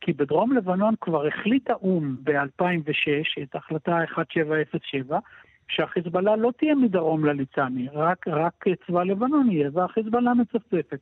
[0.00, 5.18] כי בדרום לבנון כבר החליט האו"ם ב-2006 את החלטה 1707,
[5.68, 11.00] שהחיזבאללה לא תהיה מדרום לליצני, רק, רק צבא לבנון יהיה, והחיזבאללה מצפצפת.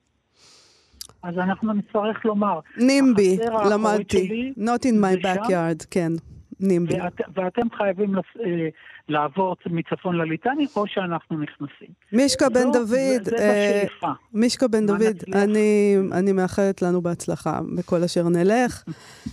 [1.22, 3.38] אז אנחנו נצטרך לומר, נימבי,
[3.70, 6.12] למדתי, not in my backyard, כן.
[6.61, 7.01] נימבי.
[7.01, 8.68] ואת, ואתם חייבים לס, אה,
[9.09, 11.88] לעבור מצפון לליטני, או שאנחנו נכנסים.
[12.12, 18.03] מישקה בן דוד, זה, זה אה, מישקה בן דוד, אני, אני מאחלת לנו בהצלחה בכל
[18.05, 18.85] אשר נלך.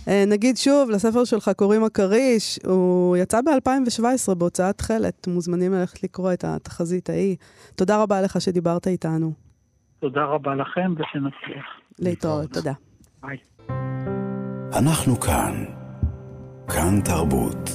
[0.08, 6.32] אה, נגיד שוב, לספר שלך קוראים הכריש, הוא יצא ב-2017 בהוצאת תכלת, מוזמנים ללכת לקרוא
[6.32, 7.36] את התחזית ההיא.
[7.74, 9.32] תודה רבה לך שדיברת איתנו.
[9.98, 11.64] תודה רבה לכם ושנצליח.
[11.98, 12.72] להתראות, תודה.
[13.22, 13.36] ביי.
[14.78, 15.75] אנחנו כאן.
[16.68, 17.70] כאן תרבות.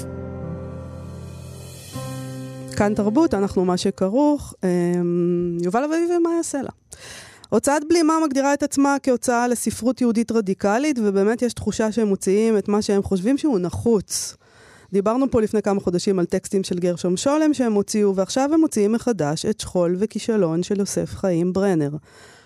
[2.77, 4.53] כאן תרבות, אנחנו מה שכרוך.
[4.63, 6.69] אמ, יובל אביבי ומאיה סלע.
[7.49, 12.67] הוצאת בלימה מגדירה את עצמה כהוצאה לספרות יהודית רדיקלית, ובאמת יש תחושה שהם מוציאים את
[12.67, 14.35] מה שהם חושבים שהוא נחוץ.
[14.93, 18.91] דיברנו פה לפני כמה חודשים על טקסטים של גרשום שולם שהם הוציאו, ועכשיו הם מוציאים
[18.91, 21.89] מחדש את שכול וכישלון של יוסף חיים ברנר.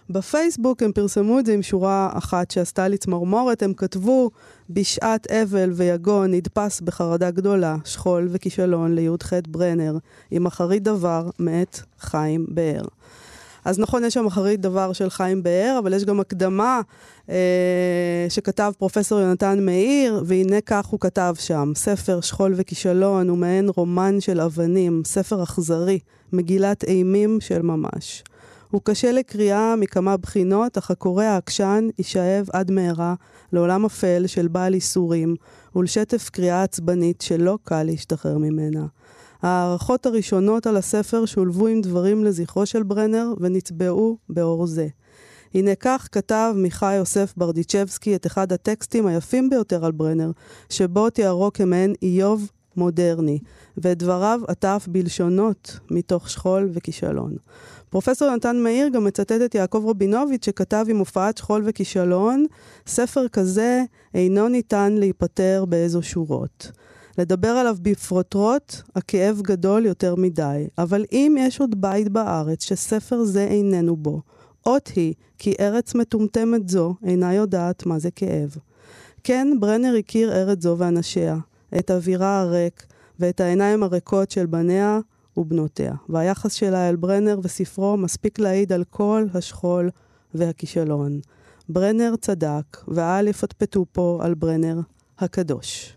[0.09, 4.31] בפייסבוק הם פרסמו את זה עם שורה אחת שעשתה לי צמרמורת, הם כתבו
[4.69, 9.97] בשעת אבל ויגון נדפס בחרדה גדולה, שכול וכישלון לי"ח ברנר,
[10.31, 12.85] עם אחרית דבר מאת חיים באר.
[13.65, 16.81] אז נכון, יש שם אחרית דבר של חיים באר, אבל יש גם הקדמה
[17.29, 23.69] אה, שכתב פרופסור יונתן מאיר, והנה כך הוא כתב שם: ספר שכול וכישלון הוא מעין
[23.75, 25.99] רומן של אבנים, ספר אכזרי,
[26.33, 28.23] מגילת אימים של ממש.
[28.75, 33.15] הוא קשה לקריאה מכמה בחינות, אך הקורא העקשן יישאב עד מהרה
[33.53, 35.35] לעולם אפל של בעל ייסורים,
[35.75, 38.85] ולשטף קריאה עצבנית שלא קל להשתחרר ממנה.
[39.41, 44.87] ההערכות הראשונות על הספר שולבו עם דברים לזכרו של ברנר ונצבעו באור זה.
[45.53, 50.31] הנה כך כתב מיכה יוסף ברדיצ'בסקי את אחד הטקסטים היפים ביותר על ברנר,
[50.69, 53.39] שבו תיארו כמעין איוב מודרני,
[53.77, 57.35] ואת דבריו עטף בלשונות מתוך שכול וכישלון.
[57.95, 62.45] פרופסור נתן מאיר גם מצטט את יעקב רבינוביץ' שכתב עם הופעת שכול וכישלון,
[62.87, 66.71] ספר כזה אינו ניתן להיפטר באיזו שורות.
[67.17, 70.67] לדבר עליו בפרוטרוט, הכאב גדול יותר מדי.
[70.77, 74.21] אבל אם יש עוד בית בארץ שספר זה איננו בו,
[74.65, 78.55] אות היא כי ארץ מטומטמת זו אינה יודעת מה זה כאב.
[79.23, 81.37] כן, ברנר הכיר ארץ זו ואנשיה,
[81.79, 82.85] את אווירה הריק
[83.19, 84.99] ואת העיניים הריקות של בניה
[85.37, 85.93] ובנותיה.
[86.09, 89.89] והיחס שלה אל ברנר וספרו מספיק להעיד על כל השכול
[90.33, 91.19] והכישלון.
[91.69, 94.79] ברנר צדק, ואל יפטפטו פה על ברנר
[95.19, 95.95] הקדוש.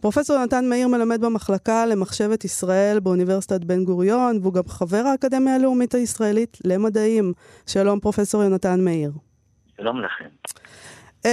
[0.00, 5.94] פרופסור נתן מאיר מלמד במחלקה למחשבת ישראל באוניברסיטת בן גוריון, והוא גם חבר האקדמיה הלאומית
[5.94, 7.32] הישראלית למדעים.
[7.66, 9.12] שלום, פרופסור יונתן מאיר.
[9.76, 10.28] שלום לכם.
[11.22, 11.28] Uh,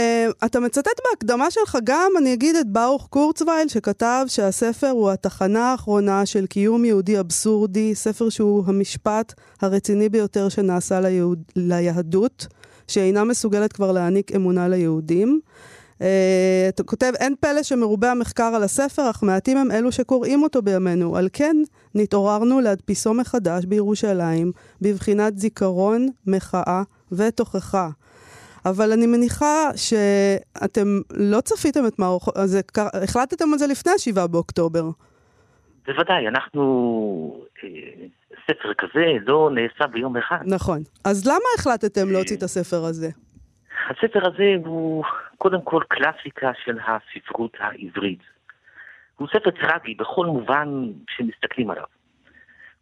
[0.45, 6.25] אתה מצטט בהקדמה שלך גם, אני אגיד, את ברוך קורצווייל, שכתב שהספר הוא התחנה האחרונה
[6.25, 12.47] של קיום יהודי אבסורדי, ספר שהוא המשפט הרציני ביותר שנעשה ליהוד, ליהדות,
[12.87, 15.39] שאינה מסוגלת כבר להעניק אמונה ליהודים.
[15.97, 16.01] Uh,
[16.69, 21.15] אתה כותב, אין פלא שמרובה המחקר על הספר, אך מעטים הם אלו שקוראים אותו בימינו.
[21.17, 21.57] על כן,
[21.95, 27.89] נתעוררנו להדפיסו מחדש בירושלים, בבחינת זיכרון, מחאה ותוכחה.
[28.65, 32.59] אבל אני מניחה שאתם לא צפיתם את מערכות, אז
[33.03, 34.83] החלטתם על זה לפני ה-7 באוקטובר.
[35.87, 37.45] בוודאי, אנחנו...
[37.63, 37.69] אה,
[38.47, 40.39] ספר כזה לא נעשה ביום אחד.
[40.45, 40.79] נכון.
[41.05, 43.07] אז למה החלטתם להוציא את הספר הזה?
[43.89, 45.03] הספר הזה הוא
[45.37, 48.19] קודם כל קלאסיקה של הספרות העברית.
[49.15, 50.69] הוא ספר טרגי בכל מובן
[51.09, 51.83] שמסתכלים עליו.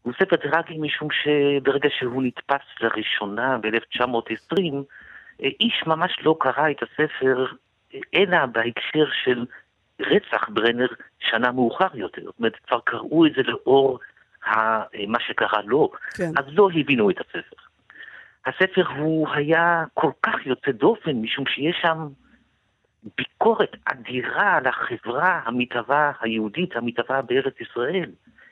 [0.01, 4.73] הוא ספר טרגי משום שברגע שהוא נתפס לראשונה ב-1920,
[5.39, 7.45] איש ממש לא קרא את הספר
[8.13, 9.45] אלא בהקשר של
[10.00, 10.88] רצח ברנר
[11.19, 12.21] שנה מאוחר יותר.
[12.26, 14.00] זאת אומרת, כבר קראו את זה לאור
[15.08, 16.32] מה שקרה לו, כן.
[16.38, 17.56] אז לא הבינו את הספר.
[18.45, 22.08] הספר הוא היה כל כך יוצא דופן, משום שיש שם
[23.17, 28.10] ביקורת אדירה על החברה המתהווה היהודית, המתהווה בארץ ישראל.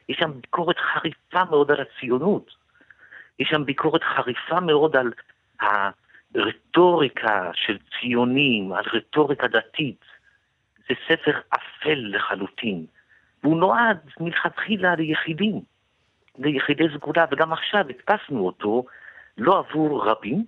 [0.09, 2.55] יש שם ביקורת חריפה מאוד על הציונות.
[3.39, 5.11] יש שם ביקורת חריפה מאוד על
[6.35, 10.05] רטוריקה של ציונים, על רטוריקה דתית,
[10.89, 12.85] זה ספר אפל לחלוטין.
[13.43, 15.61] והוא נועד מלכתחילה ליחידים,
[16.37, 18.85] ליחידי סגולה, וגם עכשיו הדפסנו אותו
[19.37, 20.45] לא עבור רבים,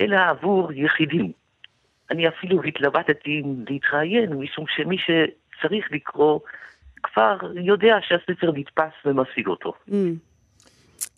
[0.00, 1.32] אלא עבור יחידים.
[2.10, 6.40] אני אפילו התלבטתי להתראיין, משום שמי שצריך לקרוא
[7.02, 9.72] כבר יודע שהספר נתפס ומשיג אותו.
[9.88, 9.92] Mm.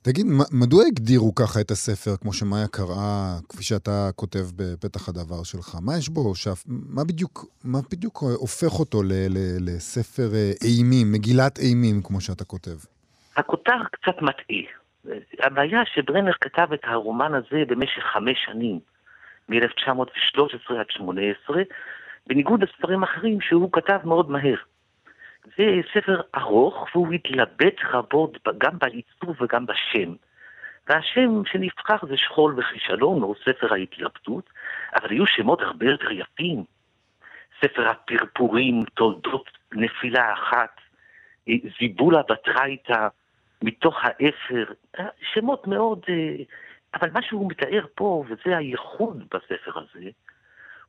[0.02, 5.76] תגיד, מדוע הגדירו ככה את הספר, כמו שמאיה קראה, כפי שאתה כותב בפתח הדבר שלך?
[5.82, 6.34] מה יש בו?
[6.34, 12.20] שאף, מה, בדיוק, מה בדיוק הופך אותו ל, ל, לספר אה, אימים, מגילת אימים, כמו
[12.20, 12.76] שאתה כותב?
[13.36, 14.82] הכותר קצת מטעה.
[15.38, 18.80] הבעיה שברנר כתב את הרומן הזה במשך חמש שנים,
[19.48, 21.62] מ-1913 עד 18,
[22.26, 24.56] בניגוד לספרים אחרים שהוא כתב מאוד מהר.
[25.44, 30.14] זה ספר ארוך, והוא התלבט רבות גם בעיצוב וגם בשם.
[30.88, 34.50] והשם שנבחר זה שכול וכישלון, או ספר ההתלבטות,
[34.94, 36.64] אבל היו שמות הרבה יותר יפים.
[37.60, 40.80] ספר הפרפורים, תולדות נפילה אחת,
[41.78, 43.08] זיבולה בתרייתא,
[43.62, 44.64] מתוך האפר,
[45.32, 46.00] שמות מאוד...
[46.08, 46.44] אה,
[46.94, 50.10] אבל מה שהוא מתאר פה, וזה הייחוד בספר הזה,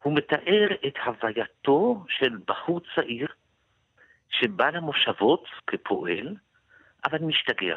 [0.03, 3.27] הוא מתאר את הווייתו של בחור צעיר
[4.39, 6.35] שבא למושבות כפועל,
[7.05, 7.75] אבל משתגע.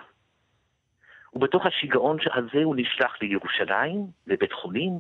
[1.35, 4.93] ובתוך השיגעון הזה הוא נשלח לירושלים, לבית חולים.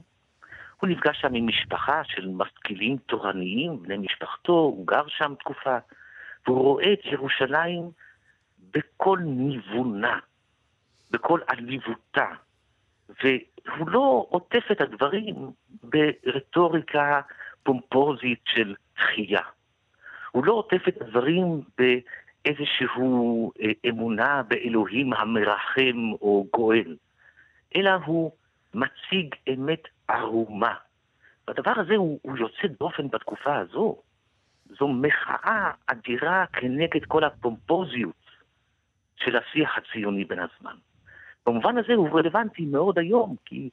[0.80, 5.78] הוא נפגש שם עם משפחה של משכילים תורניים, בני משפחתו, הוא גר שם תקופה,
[6.46, 7.90] והוא רואה את ירושלים
[8.70, 10.18] בכל ניוונה,
[11.10, 12.26] בכל עליבותה,
[13.08, 15.34] והוא לא עוטף את הדברים
[15.82, 17.20] ברטוריקה
[17.62, 19.42] פומפוזית של חייה.
[20.36, 26.96] הוא לא עוטף את הדברים באיזשהו אה, אמונה באלוהים המרחם או גואל,
[27.76, 28.32] אלא הוא
[28.74, 30.74] מציג אמת ערומה.
[31.48, 33.96] והדבר הזה הוא, הוא יוצא דופן בתקופה הזו.
[34.78, 38.30] זו מחאה אדירה כנגד כל הפומפוזיות
[39.16, 40.76] של השיח הציוני בין הזמן.
[41.46, 43.70] במובן הזה הוא רלוונטי מאוד היום, כי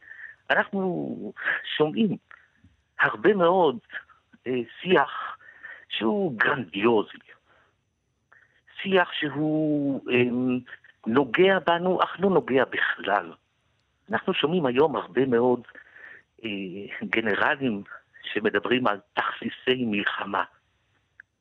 [0.50, 1.34] אנחנו
[1.78, 2.18] שומעים
[3.00, 3.78] הרבה מאוד
[4.48, 5.38] אה, שיח
[5.98, 7.18] שהוא גרנדיוזי.
[8.82, 10.60] שיח שהוא אמ,
[11.08, 13.34] נוגע בנו, אך לא נוגע בכלל.
[14.12, 15.62] אנחנו שומעים היום הרבה מאוד
[16.44, 16.50] אה,
[17.04, 17.84] גנרלים
[18.24, 20.44] שמדברים על תכסיסי מלחמה.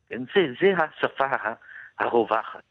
[0.09, 1.37] כן, זה, זה השפה
[1.99, 2.63] הרווחת.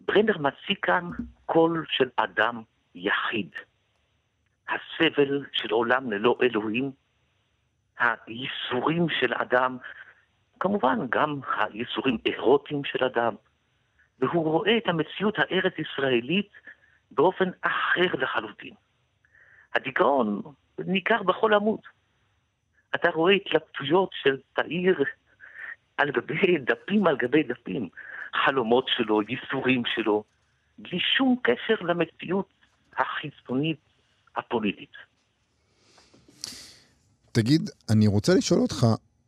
[0.00, 1.10] ברנר מציג כאן
[1.46, 2.62] קול של אדם
[2.94, 3.50] יחיד.
[4.68, 6.90] הסבל של עולם ללא אלוהים,
[7.98, 9.78] הייסורים של אדם,
[10.62, 13.34] כמובן גם הייסורים אירוטיים של אדם,
[14.18, 16.50] והוא רואה את המציאות הארץ-ישראלית
[17.10, 18.74] באופן אחר לחלוטין.
[19.74, 20.42] הדיכאון
[20.78, 21.80] ניכר בכל עמוד.
[22.94, 25.04] אתה רואה התלבטויות של תאיר
[25.96, 27.88] על גבי דפים על גבי דפים,
[28.44, 30.24] חלומות שלו, ייסורים שלו,
[30.78, 32.48] בלי שום קשר למציאות
[32.96, 33.80] החיצונית
[34.36, 34.92] הפוליטית.
[37.32, 38.86] תגיד, אני רוצה לשאול אותך,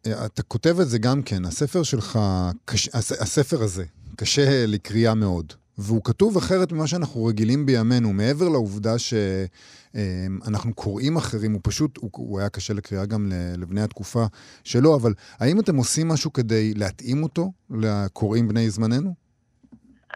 [0.09, 2.19] אתה כותב את זה גם כן, הספר שלך,
[2.65, 2.89] קש...
[2.95, 3.85] הספר הזה,
[4.17, 5.53] קשה לקריאה מאוד.
[5.79, 12.11] והוא כתוב אחרת ממה שאנחנו רגילים בימינו, מעבר לעובדה שאנחנו קוראים אחרים, הוא פשוט, הוא,
[12.13, 14.25] הוא היה קשה לקריאה גם לבני התקופה
[14.65, 19.15] שלו, אבל האם אתם עושים משהו כדי להתאים אותו לקוראים בני זמננו?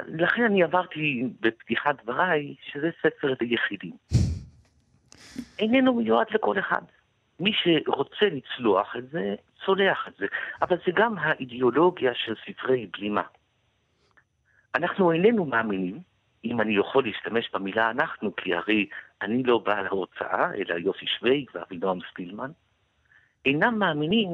[0.07, 3.97] לכן אני עברתי בפתיחת דבריי שזה ספר ליחידים.
[5.59, 6.83] איננו מיועד לכל אחד.
[7.41, 10.27] מי שרוצה לצלוח את זה, צולח את זה.
[10.63, 13.23] אבל זה גם האידיאולוגיה של ספרי בלימה.
[14.75, 16.01] אנחנו איננו מאמינים,
[16.45, 18.87] אם אני יכול להשתמש במילה אנחנו, כי הרי
[19.23, 22.51] אני לא בעל ההוצאה, אלא יוסי שוויג ואבינועם סטילמן,
[23.45, 24.29] אינם מאמינים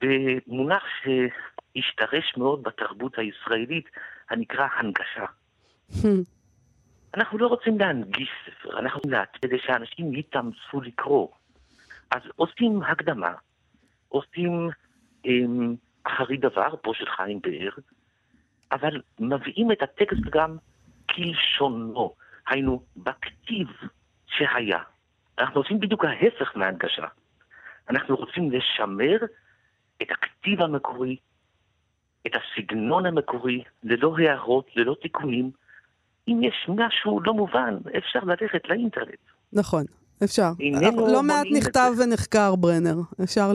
[0.00, 3.88] במונח שהשתרש מאוד בתרבות הישראלית,
[4.30, 5.24] הנקרא הנגשה.
[7.14, 11.28] אנחנו לא רוצים להנגיש ספר, אנחנו רוצים כדי שאנשים יתאמצו לקרוא.
[12.14, 13.32] אז עושים הקדמה,
[14.08, 14.70] עושים
[15.24, 17.70] אמ, אחרי דבר, פה של חיים באר,
[18.72, 20.56] אבל מביאים את הטקסט גם
[21.10, 22.14] כלשונו,
[22.48, 23.68] היינו בכתיב
[24.26, 24.78] שהיה.
[25.38, 27.06] אנחנו עושים בדיוק ההפך מהנגשה.
[27.90, 29.18] אנחנו רוצים לשמר
[30.02, 31.16] את הכתיב המקורי,
[32.26, 35.50] את הסגנון המקורי, ללא הערות, ללא תיקונים.
[36.28, 39.18] אם יש משהו לא מובן, אפשר ללכת לאינטרנט.
[39.52, 39.84] נכון.
[40.24, 40.52] אפשר.
[40.96, 43.00] לא מעט נכתב ונחקר ברנר.
[43.22, 43.52] אפשר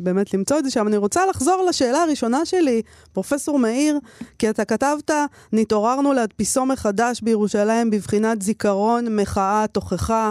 [0.00, 0.88] באמת למצוא את זה שם.
[0.88, 3.98] אני רוצה לחזור לשאלה הראשונה שלי, פרופסור מאיר,
[4.38, 5.10] כי אתה כתבת,
[5.52, 10.30] נתעוררנו להדפיסו מחדש בירושלים בבחינת זיכרון, מחאה, תוכחה.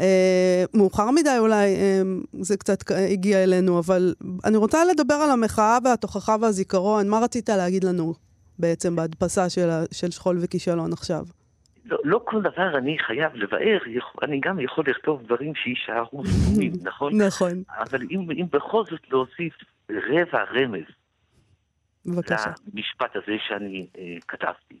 [0.00, 2.02] אה, מאוחר מדי אולי, אה,
[2.40, 7.08] זה קצת הגיע אלינו, אבל אני רוצה לדבר על המחאה והתוכחה והזיכרון.
[7.08, 8.14] מה רצית להגיד לנו
[8.58, 11.24] בעצם בהדפסה של, של שכול וכישלון עכשיו?
[11.84, 13.78] לא, לא כל דבר אני חייב לבאר,
[14.22, 17.22] אני גם יכול לכתוב דברים שיישארו סתומים, נכון?
[17.22, 17.62] נכון.
[17.68, 19.54] אבל אם, אם בכל זאת להוסיף
[19.90, 20.84] רבע רמז
[22.06, 22.50] בבקשה.
[22.74, 24.78] למשפט הזה שאני אה, כתבתי,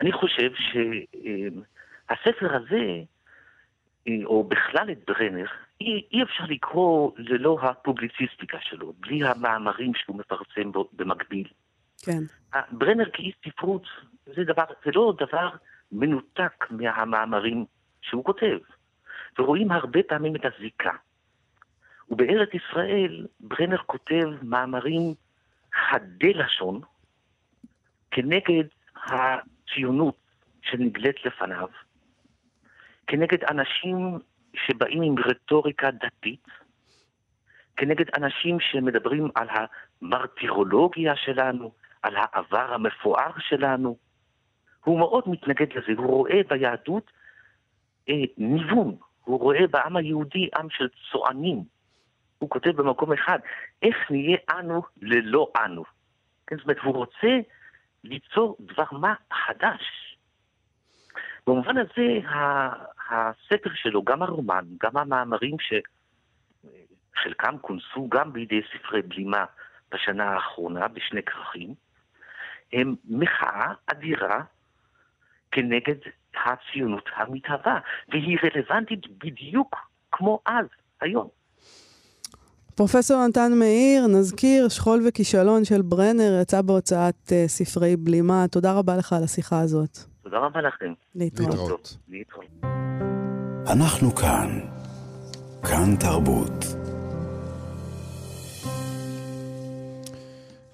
[0.00, 3.02] אני חושב שהספר אה, הזה,
[4.08, 5.46] אה, או בכלל את ברנר,
[5.80, 11.48] אי, אי אפשר לקרוא ללא הפובליציסטיקה שלו, בלי המאמרים שהוא מפרסם במקביל.
[12.02, 12.22] כן.
[12.72, 13.86] ברנר כאיש ספרות
[14.36, 15.48] זה דבר, זה לא דבר
[15.92, 17.64] מנותק מהמאמרים
[18.00, 18.58] שהוא כותב,
[19.38, 20.92] ורואים הרבה פעמים את הזיקה.
[22.10, 25.14] ובארץ ישראל ברנר כותב מאמרים
[25.74, 26.80] חדי לשון
[28.10, 28.64] כנגד
[28.96, 30.16] הציונות
[30.62, 31.68] שנגלית לפניו,
[33.06, 34.18] כנגד אנשים
[34.54, 36.46] שבאים עם רטוריקה דתית,
[37.76, 43.96] כנגד אנשים שמדברים על המרטירולוגיה שלנו, על העבר המפואר שלנו,
[44.84, 47.10] הוא מאוד מתנגד לזה, הוא רואה ביהדות
[48.08, 51.64] אה, ניוון, הוא רואה בעם היהודי עם של צוענים.
[52.38, 53.38] הוא כותב במקום אחד,
[53.82, 55.84] איך נהיה אנו ללא אנו.
[56.46, 57.38] כן, זאת אומרת, הוא רוצה
[58.04, 59.82] ליצור דבר מה חדש.
[61.46, 62.18] במובן הזה,
[63.10, 65.56] הספר שלו, גם הרומן, גם המאמרים
[67.14, 69.44] שחלקם כונסו גם בידי ספרי בלימה
[69.90, 71.74] בשנה האחרונה, בשני כרכים,
[72.72, 74.42] הם מחאה אדירה
[75.52, 75.94] כנגד
[76.44, 77.78] הציונות המתהווה,
[78.08, 79.76] והיא רלוונטית בדיוק
[80.12, 80.66] כמו אז,
[81.00, 81.28] היום.
[82.74, 88.48] פרופסור נתן מאיר, נזכיר, שכול וכישלון של ברנר יצא בהוצאת uh, ספרי בלימה.
[88.50, 89.98] תודה רבה לך על השיחה הזאת.
[90.22, 90.92] תודה רבה לכם.
[91.14, 91.96] להתראות.
[92.08, 92.46] להתראות.
[93.72, 94.60] אנחנו כאן.
[95.62, 96.81] כאן תרבות.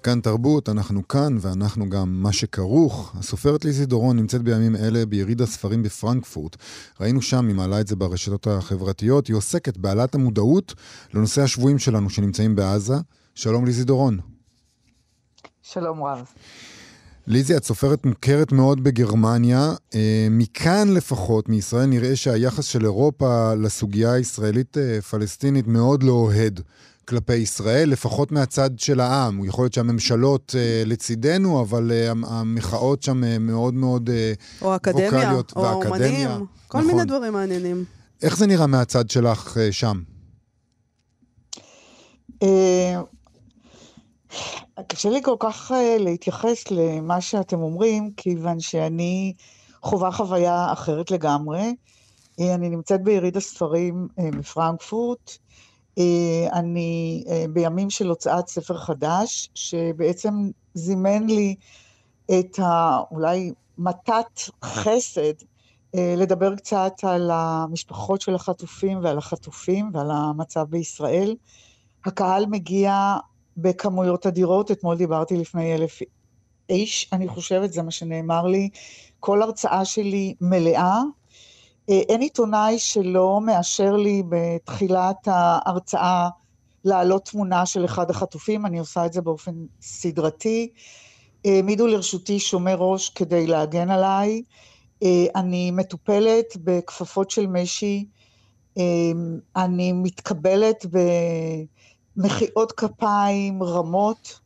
[0.03, 3.15] כאן תרבות, אנחנו כאן, ואנחנו גם מה שכרוך.
[3.19, 6.55] הסופרת ליזי דורון נמצאת בימים אלה ביריד הספרים בפרנקפורט.
[6.99, 9.27] ראינו שם, היא מעלה את זה ברשתות החברתיות.
[9.27, 10.73] היא עוסקת בהעלאת המודעות
[11.13, 12.95] לנושא השבויים שלנו שנמצאים בעזה.
[13.35, 14.19] שלום ליזי דורון.
[15.61, 16.25] שלום רב.
[17.27, 19.73] ליזי, את סופרת מוכרת מאוד בגרמניה.
[19.95, 26.61] אה, מכאן לפחות, מישראל, נראה שהיחס של אירופה לסוגיה הישראלית-פלסטינית מאוד לא אוהד
[27.09, 29.45] כלפי ישראל, לפחות מהצד של העם.
[29.45, 34.09] יכול להיות שהממשלות אה, לצידנו, אבל אה, המחאות שם מאוד מאוד
[34.61, 35.53] או אקדמיה, ווקליות.
[35.55, 36.29] או האומנים,
[36.67, 36.91] כל נכון.
[36.91, 37.85] מיני דברים מעניינים.
[38.21, 40.01] איך זה נראה מהצד שלך שם?
[44.87, 49.33] קשה לי כל כך אה, להתייחס למה שאתם אומרים, כיוון שאני
[49.83, 51.75] חווה חוויה אחרת לגמרי.
[52.39, 55.37] אה, אני נמצאת ביריד הספרים אה, בפרנקפורט.
[56.53, 60.33] אני בימים של הוצאת ספר חדש, שבעצם
[60.73, 61.55] זימן לי
[62.39, 65.33] את האולי מתת חסד
[65.93, 71.35] לדבר קצת על המשפחות של החטופים ועל החטופים ועל המצב בישראל.
[72.05, 73.17] הקהל מגיע
[73.57, 75.99] בכמויות אדירות, אתמול דיברתי לפני אלף
[76.69, 78.69] איש, אני חושבת, זה מה שנאמר לי.
[79.19, 81.01] כל הרצאה שלי מלאה.
[81.89, 86.29] אה, אין עיתונאי שלא מאשר לי בתחילת ההרצאה
[86.85, 90.69] להעלות תמונה של אחד החטופים, אני עושה את זה באופן סדרתי.
[91.45, 94.41] העמידו לרשותי שומר ראש כדי להגן עליי.
[95.03, 98.05] אה, אני מטופלת בכפפות של משי.
[98.77, 98.83] אה,
[99.55, 100.97] אני מתקבלת ב...
[102.17, 104.39] מחיאות כפיים, רמות.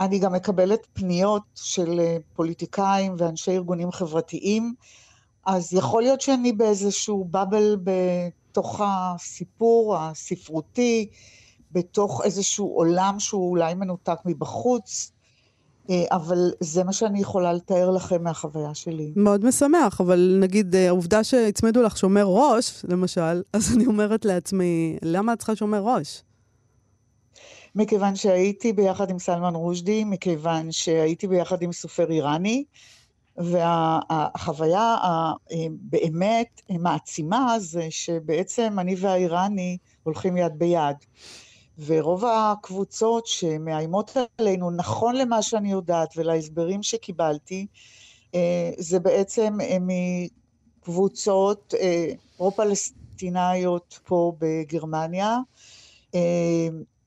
[0.00, 4.74] אני גם מקבלת פניות של אה, פוליטיקאים ואנשי ארגונים חברתיים,
[5.46, 11.08] אז יכול להיות שאני באיזשהו באבל בתוך הסיפור הספרותי,
[11.72, 15.12] בתוך איזשהו עולם שהוא אולי מנותק מבחוץ,
[15.90, 19.12] אה, אבל זה מה שאני יכולה לתאר לכם מהחוויה שלי.
[19.16, 24.98] מאוד משמח, אבל נגיד, אה, העובדה שהצמידו לך שומר ראש, למשל, אז אני אומרת לעצמי,
[25.02, 26.22] למה את צריכה שומר ראש?
[27.74, 32.64] מכיוון שהייתי ביחד עם סלמן רושדי, מכיוון שהייתי ביחד עם סופר איראני,
[33.36, 34.96] והחוויה
[35.50, 40.96] הבאמת מעצימה זה שבעצם אני והאיראני הולכים יד ביד.
[41.86, 47.66] ורוב הקבוצות שמאיימות עלינו, נכון למה שאני יודעת ולהסברים שקיבלתי,
[48.34, 49.76] אה, זה בעצם אה,
[50.80, 55.36] מקבוצות אה, פרו-פלסטינאיות פה בגרמניה,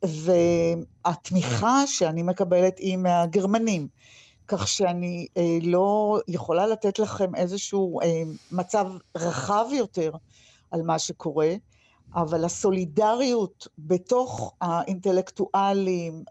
[0.03, 3.87] והתמיכה שאני מקבלת היא מהגרמנים.
[4.47, 5.27] כך שאני
[5.61, 7.99] לא יכולה לתת לכם איזשהו
[8.51, 8.87] מצב
[9.17, 10.11] רחב יותר
[10.71, 11.53] על מה שקורה.
[12.15, 16.23] אבל הסולידריות בתוך האינטלקטואלים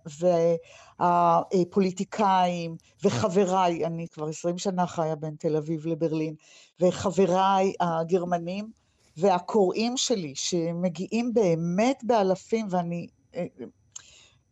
[1.00, 6.34] והפוליטיקאים וחבריי, אני כבר עשרים שנה חיה בין תל אביב לברלין,
[6.80, 8.70] וחבריי הגרמנים
[9.16, 13.46] והקוראים שלי, שמגיעים באמת באלפים, ואני אה,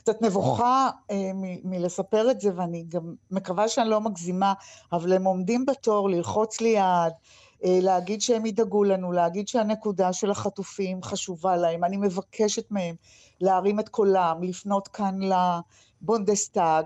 [0.01, 1.31] קצת נבוכה אה,
[1.65, 4.53] מלספר את זה, ואני גם מקווה שאני לא מגזימה,
[4.93, 7.13] אבל הם עומדים בתור ללחוץ לי יד,
[7.65, 11.85] אה, להגיד שהם ידאגו לנו, להגיד שהנקודה של החטופים חשובה להם.
[11.85, 12.95] אני מבקשת מהם
[13.41, 15.19] להרים את קולם, לפנות כאן
[16.03, 16.85] לבונדסטאג,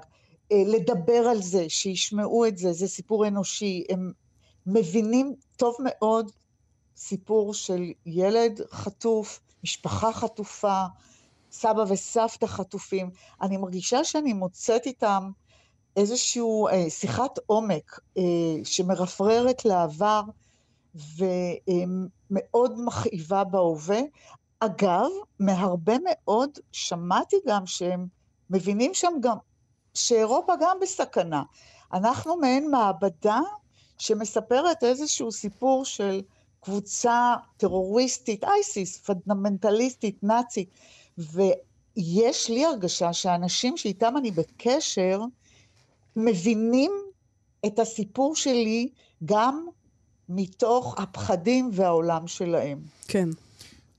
[0.52, 3.84] אה, לדבר על זה, שישמעו את זה, זה סיפור אנושי.
[3.90, 4.12] הם
[4.66, 6.30] מבינים טוב מאוד
[6.96, 10.84] סיפור של ילד חטוף, משפחה חטופה,
[11.54, 13.10] סבא וסבתא חטופים.
[13.42, 15.30] אני מרגישה שאני מוצאת איתם
[15.96, 16.42] איזושהי
[16.72, 18.22] אה, שיחת עומק אה,
[18.64, 20.22] שמרפררת לעבר,
[20.94, 24.00] ומאוד מכאיבה בהווה.
[24.60, 25.08] אגב,
[25.40, 28.06] מהרבה מאוד שמעתי גם שהם
[28.50, 29.36] מבינים שם גם
[29.94, 31.42] שאירופה גם בסכנה.
[31.92, 33.40] אנחנו מעין מעבדה
[33.98, 36.20] שמספרת איזשהו סיפור של
[36.60, 40.70] קבוצה טרוריסטית, אייסיס, פונדמנטליסטית, נאצית,
[41.18, 45.20] ויש לי הרגשה שהאנשים שאיתם אני בקשר
[46.16, 46.92] מבינים
[47.66, 48.88] את הסיפור שלי
[49.24, 49.66] גם
[50.28, 52.78] מתוך הפחדים והעולם שלהם.
[53.08, 53.28] כן.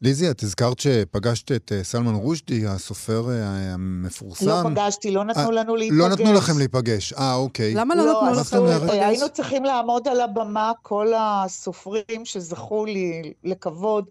[0.02, 4.48] ליזי, את הזכרת שפגשת את אה, סלמן רושדי, הסופר אה, המפורסם.
[4.48, 5.98] לא פגשתי, לא נתנו אה, לנו להיפגש.
[5.98, 7.74] לא נתנו לכם להיפגש, אה, אוקיי.
[7.74, 8.90] למה לא, לא נתנו לכם להיפגש?
[8.92, 14.06] היינו צריכים לעמוד על הבמה, כל הסופרים שזכו לי לכבוד,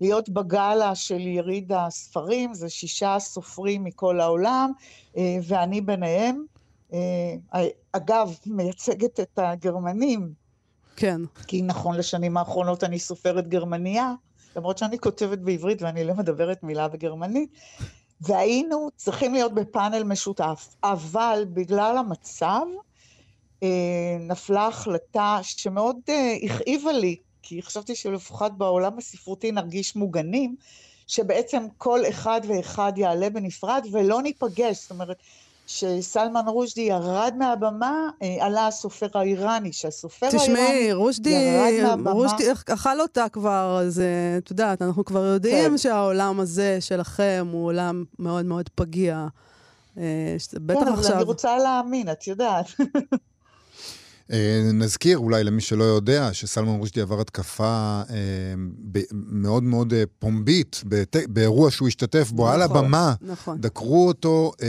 [0.00, 4.72] להיות בגאלה של יריד הספרים, זה שישה סופרים מכל העולם,
[5.42, 6.44] ואני ביניהם.
[7.92, 10.32] אגב, מייצגת את הגרמנים.
[10.96, 11.20] כן.
[11.46, 14.12] כי נכון לשנים האחרונות אני סופרת גרמניה,
[14.56, 17.50] למרות שאני כותבת בעברית ואני לא מדברת מילה בגרמנית,
[18.20, 22.66] והיינו צריכים להיות בפאנל משותף, אבל בגלל המצב,
[23.62, 23.68] אה,
[24.20, 27.16] נפלה החלטה שמאוד אה, הכאיבה לי,
[27.50, 30.56] כי חשבתי שלפחות בעולם הספרותי נרגיש מוגנים,
[31.06, 34.82] שבעצם כל אחד ואחד יעלה בנפרד ולא ניפגש.
[34.82, 35.16] זאת אומרת,
[35.66, 42.10] שסלמן רושדי ירד מהבמה, אה, עלה הסופר האיראני, שהסופר האיראני תשמעי, רושדי, ירד מהבמה.
[42.10, 45.78] רושדי אכל אותה כבר, אז אה, את יודעת, אנחנו כבר יודעים כן.
[45.78, 49.26] שהעולם הזה שלכם הוא עולם מאוד מאוד פגיע.
[49.98, 51.22] אה, בטח כן, אבל אני עכשיו...
[51.24, 52.66] רוצה להאמין, את יודעת.
[54.32, 54.36] אה,
[54.74, 57.64] נזכיר אולי למי שלא יודע שסלמן רושדי עבר התקפה
[58.10, 58.14] אה,
[58.92, 63.14] ב- מאוד מאוד אה, פומבית בת- באירוע שהוא השתתף בו על נכון, הבמה.
[63.20, 63.60] נכון.
[63.60, 64.68] דקרו אותו, אה,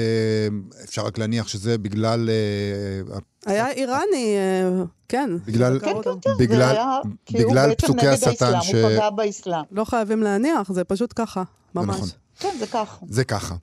[0.84, 2.30] אפשר רק להניח שזה בגלל...
[2.30, 5.30] אה, היה איראני, אה, כן.
[5.46, 5.86] בגלל- כן.
[6.04, 8.90] כן, כן, בגלל- זה היה, כי הוא בגלל בעצם פסוקי נגד השטן האסלאם, ש- הוא
[8.90, 9.64] פגע באסלאם.
[9.72, 11.44] לא חייבים להניח, זה פשוט ככה,
[11.76, 11.96] ממש.
[11.96, 12.08] נכון.
[12.42, 13.06] כן, זה ככה.
[13.10, 13.56] זה ככה.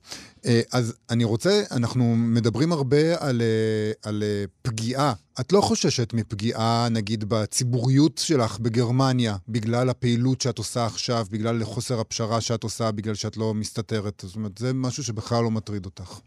[0.45, 5.13] אה, אז אני רוצה, אנחנו מדברים הרבה על, אה, על אה, פגיעה.
[5.39, 11.99] את לא חוששת מפגיעה, נגיד, בציבוריות שלך בגרמניה, בגלל הפעילות שאת עושה עכשיו, בגלל חוסר
[11.99, 14.23] הפשרה שאת עושה, בגלל שאת לא מסתתרת?
[14.25, 16.19] זאת אומרת, זה משהו שבכלל לא מטריד אותך.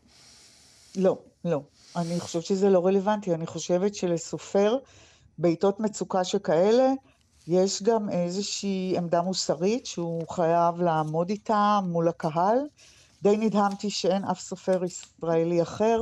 [0.97, 1.63] לא, לא.
[1.97, 3.35] אני חושבת שזה לא רלוונטי.
[3.35, 4.77] אני חושבת שלסופר,
[5.39, 6.93] בעיתות מצוקה שכאלה,
[7.49, 12.59] יש גם איזושהי עמדה מוסרית שהוא חייב לעמוד איתה מול הקהל.
[13.23, 16.01] די נדהמתי שאין אף סופר ישראלי אחר.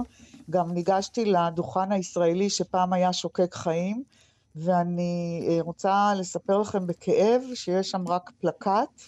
[0.51, 4.03] גם ניגשתי לדוכן הישראלי שפעם היה שוקק חיים,
[4.57, 9.03] ואני אה, רוצה לספר לכם בכאב שיש שם רק פלקט,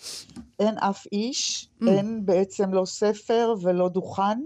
[0.59, 1.89] אין אף איש, Mm.
[1.89, 4.41] אין בעצם לא ספר ולא דוכן.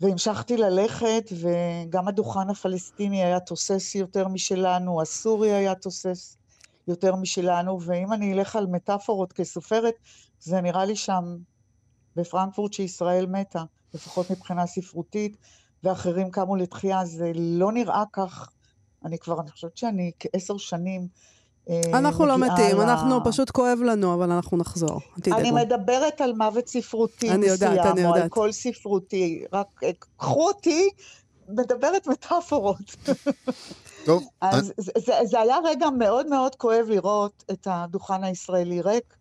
[0.00, 6.37] והמשכתי ללכת, וגם הדוכן הפלסטיני היה תוסס יותר משלנו, הסורי היה תוסס
[6.88, 9.94] יותר משלנו, ואם אני אלך על מטאפורות כסופרת,
[10.40, 11.36] זה נראה לי שם
[12.16, 13.62] בפרנקפורט שישראל מתה,
[13.94, 15.36] לפחות מבחינה ספרותית,
[15.84, 18.48] ואחרים קמו לתחייה, זה לא נראה כך.
[19.04, 21.08] אני כבר, אני חושבת שאני כעשר שנים
[21.70, 25.00] אה, אנחנו לא מתים, אנחנו פשוט כואב לנו, אבל אנחנו נחזור.
[25.26, 28.28] אני מדברת על מוות ספרותי אני יודעת, מסוים, אני או על.
[28.28, 29.44] קול ספרותי.
[29.52, 30.88] רק אה, קחו אותי,
[31.48, 32.96] מדברת מטאפורות.
[34.04, 39.16] טוב, אז זה, זה, זה היה רגע מאוד מאוד כואב לראות את הדוכן הישראלי ריק,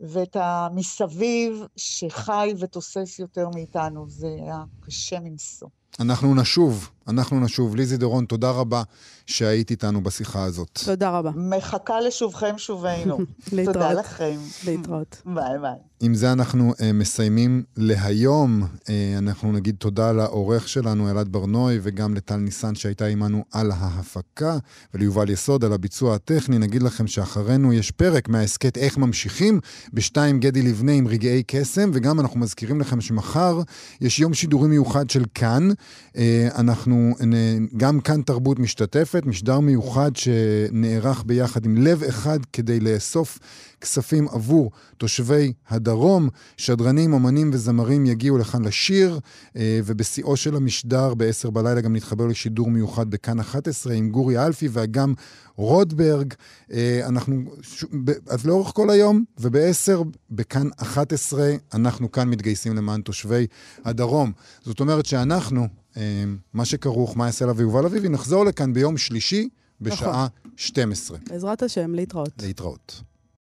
[0.00, 4.10] ואת המסביב שחי ותוסס יותר מאיתנו.
[4.10, 5.68] זה היה קשה מנשוא.
[6.00, 7.76] אנחנו נשוב, אנחנו נשוב.
[7.76, 8.82] ליזי דורון, תודה רבה
[9.26, 10.80] שהיית איתנו בשיחה הזאת.
[10.84, 11.30] תודה רבה.
[11.36, 13.16] מחכה לשובכם שובנו.
[13.50, 13.92] תודה להתראות.
[13.92, 14.36] לכם.
[14.66, 15.22] להתראות.
[15.26, 15.72] ביי ביי.
[16.00, 18.62] עם זה אנחנו uh, מסיימים להיום.
[18.62, 18.88] Uh,
[19.18, 24.58] אנחנו נגיד תודה לעורך שלנו, אלעד ברנוי, וגם לטל ניסן שהייתה עמנו על ההפקה,
[24.94, 26.58] וליובל יסוד על הביצוע הטכני.
[26.58, 29.60] נגיד לכם שאחרינו יש פרק מההסכת איך ממשיכים,
[29.92, 33.60] בשתיים גדי לבנה עם רגעי קסם, וגם אנחנו מזכירים לכם שמחר
[34.00, 35.68] יש יום שידורי מיוחד של כאן.
[36.12, 36.16] Uh,
[36.58, 37.14] אנחנו,
[37.76, 43.38] גם כאן תרבות משתתפת, משדר מיוחד שנערך ביחד עם לב אחד כדי לאסוף
[43.84, 46.28] כספים עבור תושבי הדרום.
[46.56, 49.20] שדרנים, אמנים וזמרים יגיעו לכאן לשיר,
[49.56, 54.68] אה, ובשיאו של המשדר ב-10 בלילה גם נתחבר לשידור מיוחד בכאן 11 עם גורי אלפי
[54.72, 55.14] ואגם
[55.56, 56.34] רודברג.
[56.72, 57.42] אה, אנחנו.
[58.28, 63.46] אז לאורך כל היום, וב-10 בכאן 11 אנחנו כאן מתגייסים למען תושבי
[63.84, 64.32] הדרום.
[64.62, 65.68] זאת אומרת שאנחנו, אה,
[66.52, 69.48] מה שכרוך, מה יעשה לה ויובל אביבי, נחזור לכאן ביום שלישי
[69.80, 70.26] בשעה
[70.56, 71.18] 12.
[71.28, 72.42] בעזרת השם, להתראות.
[72.42, 73.02] להתראות.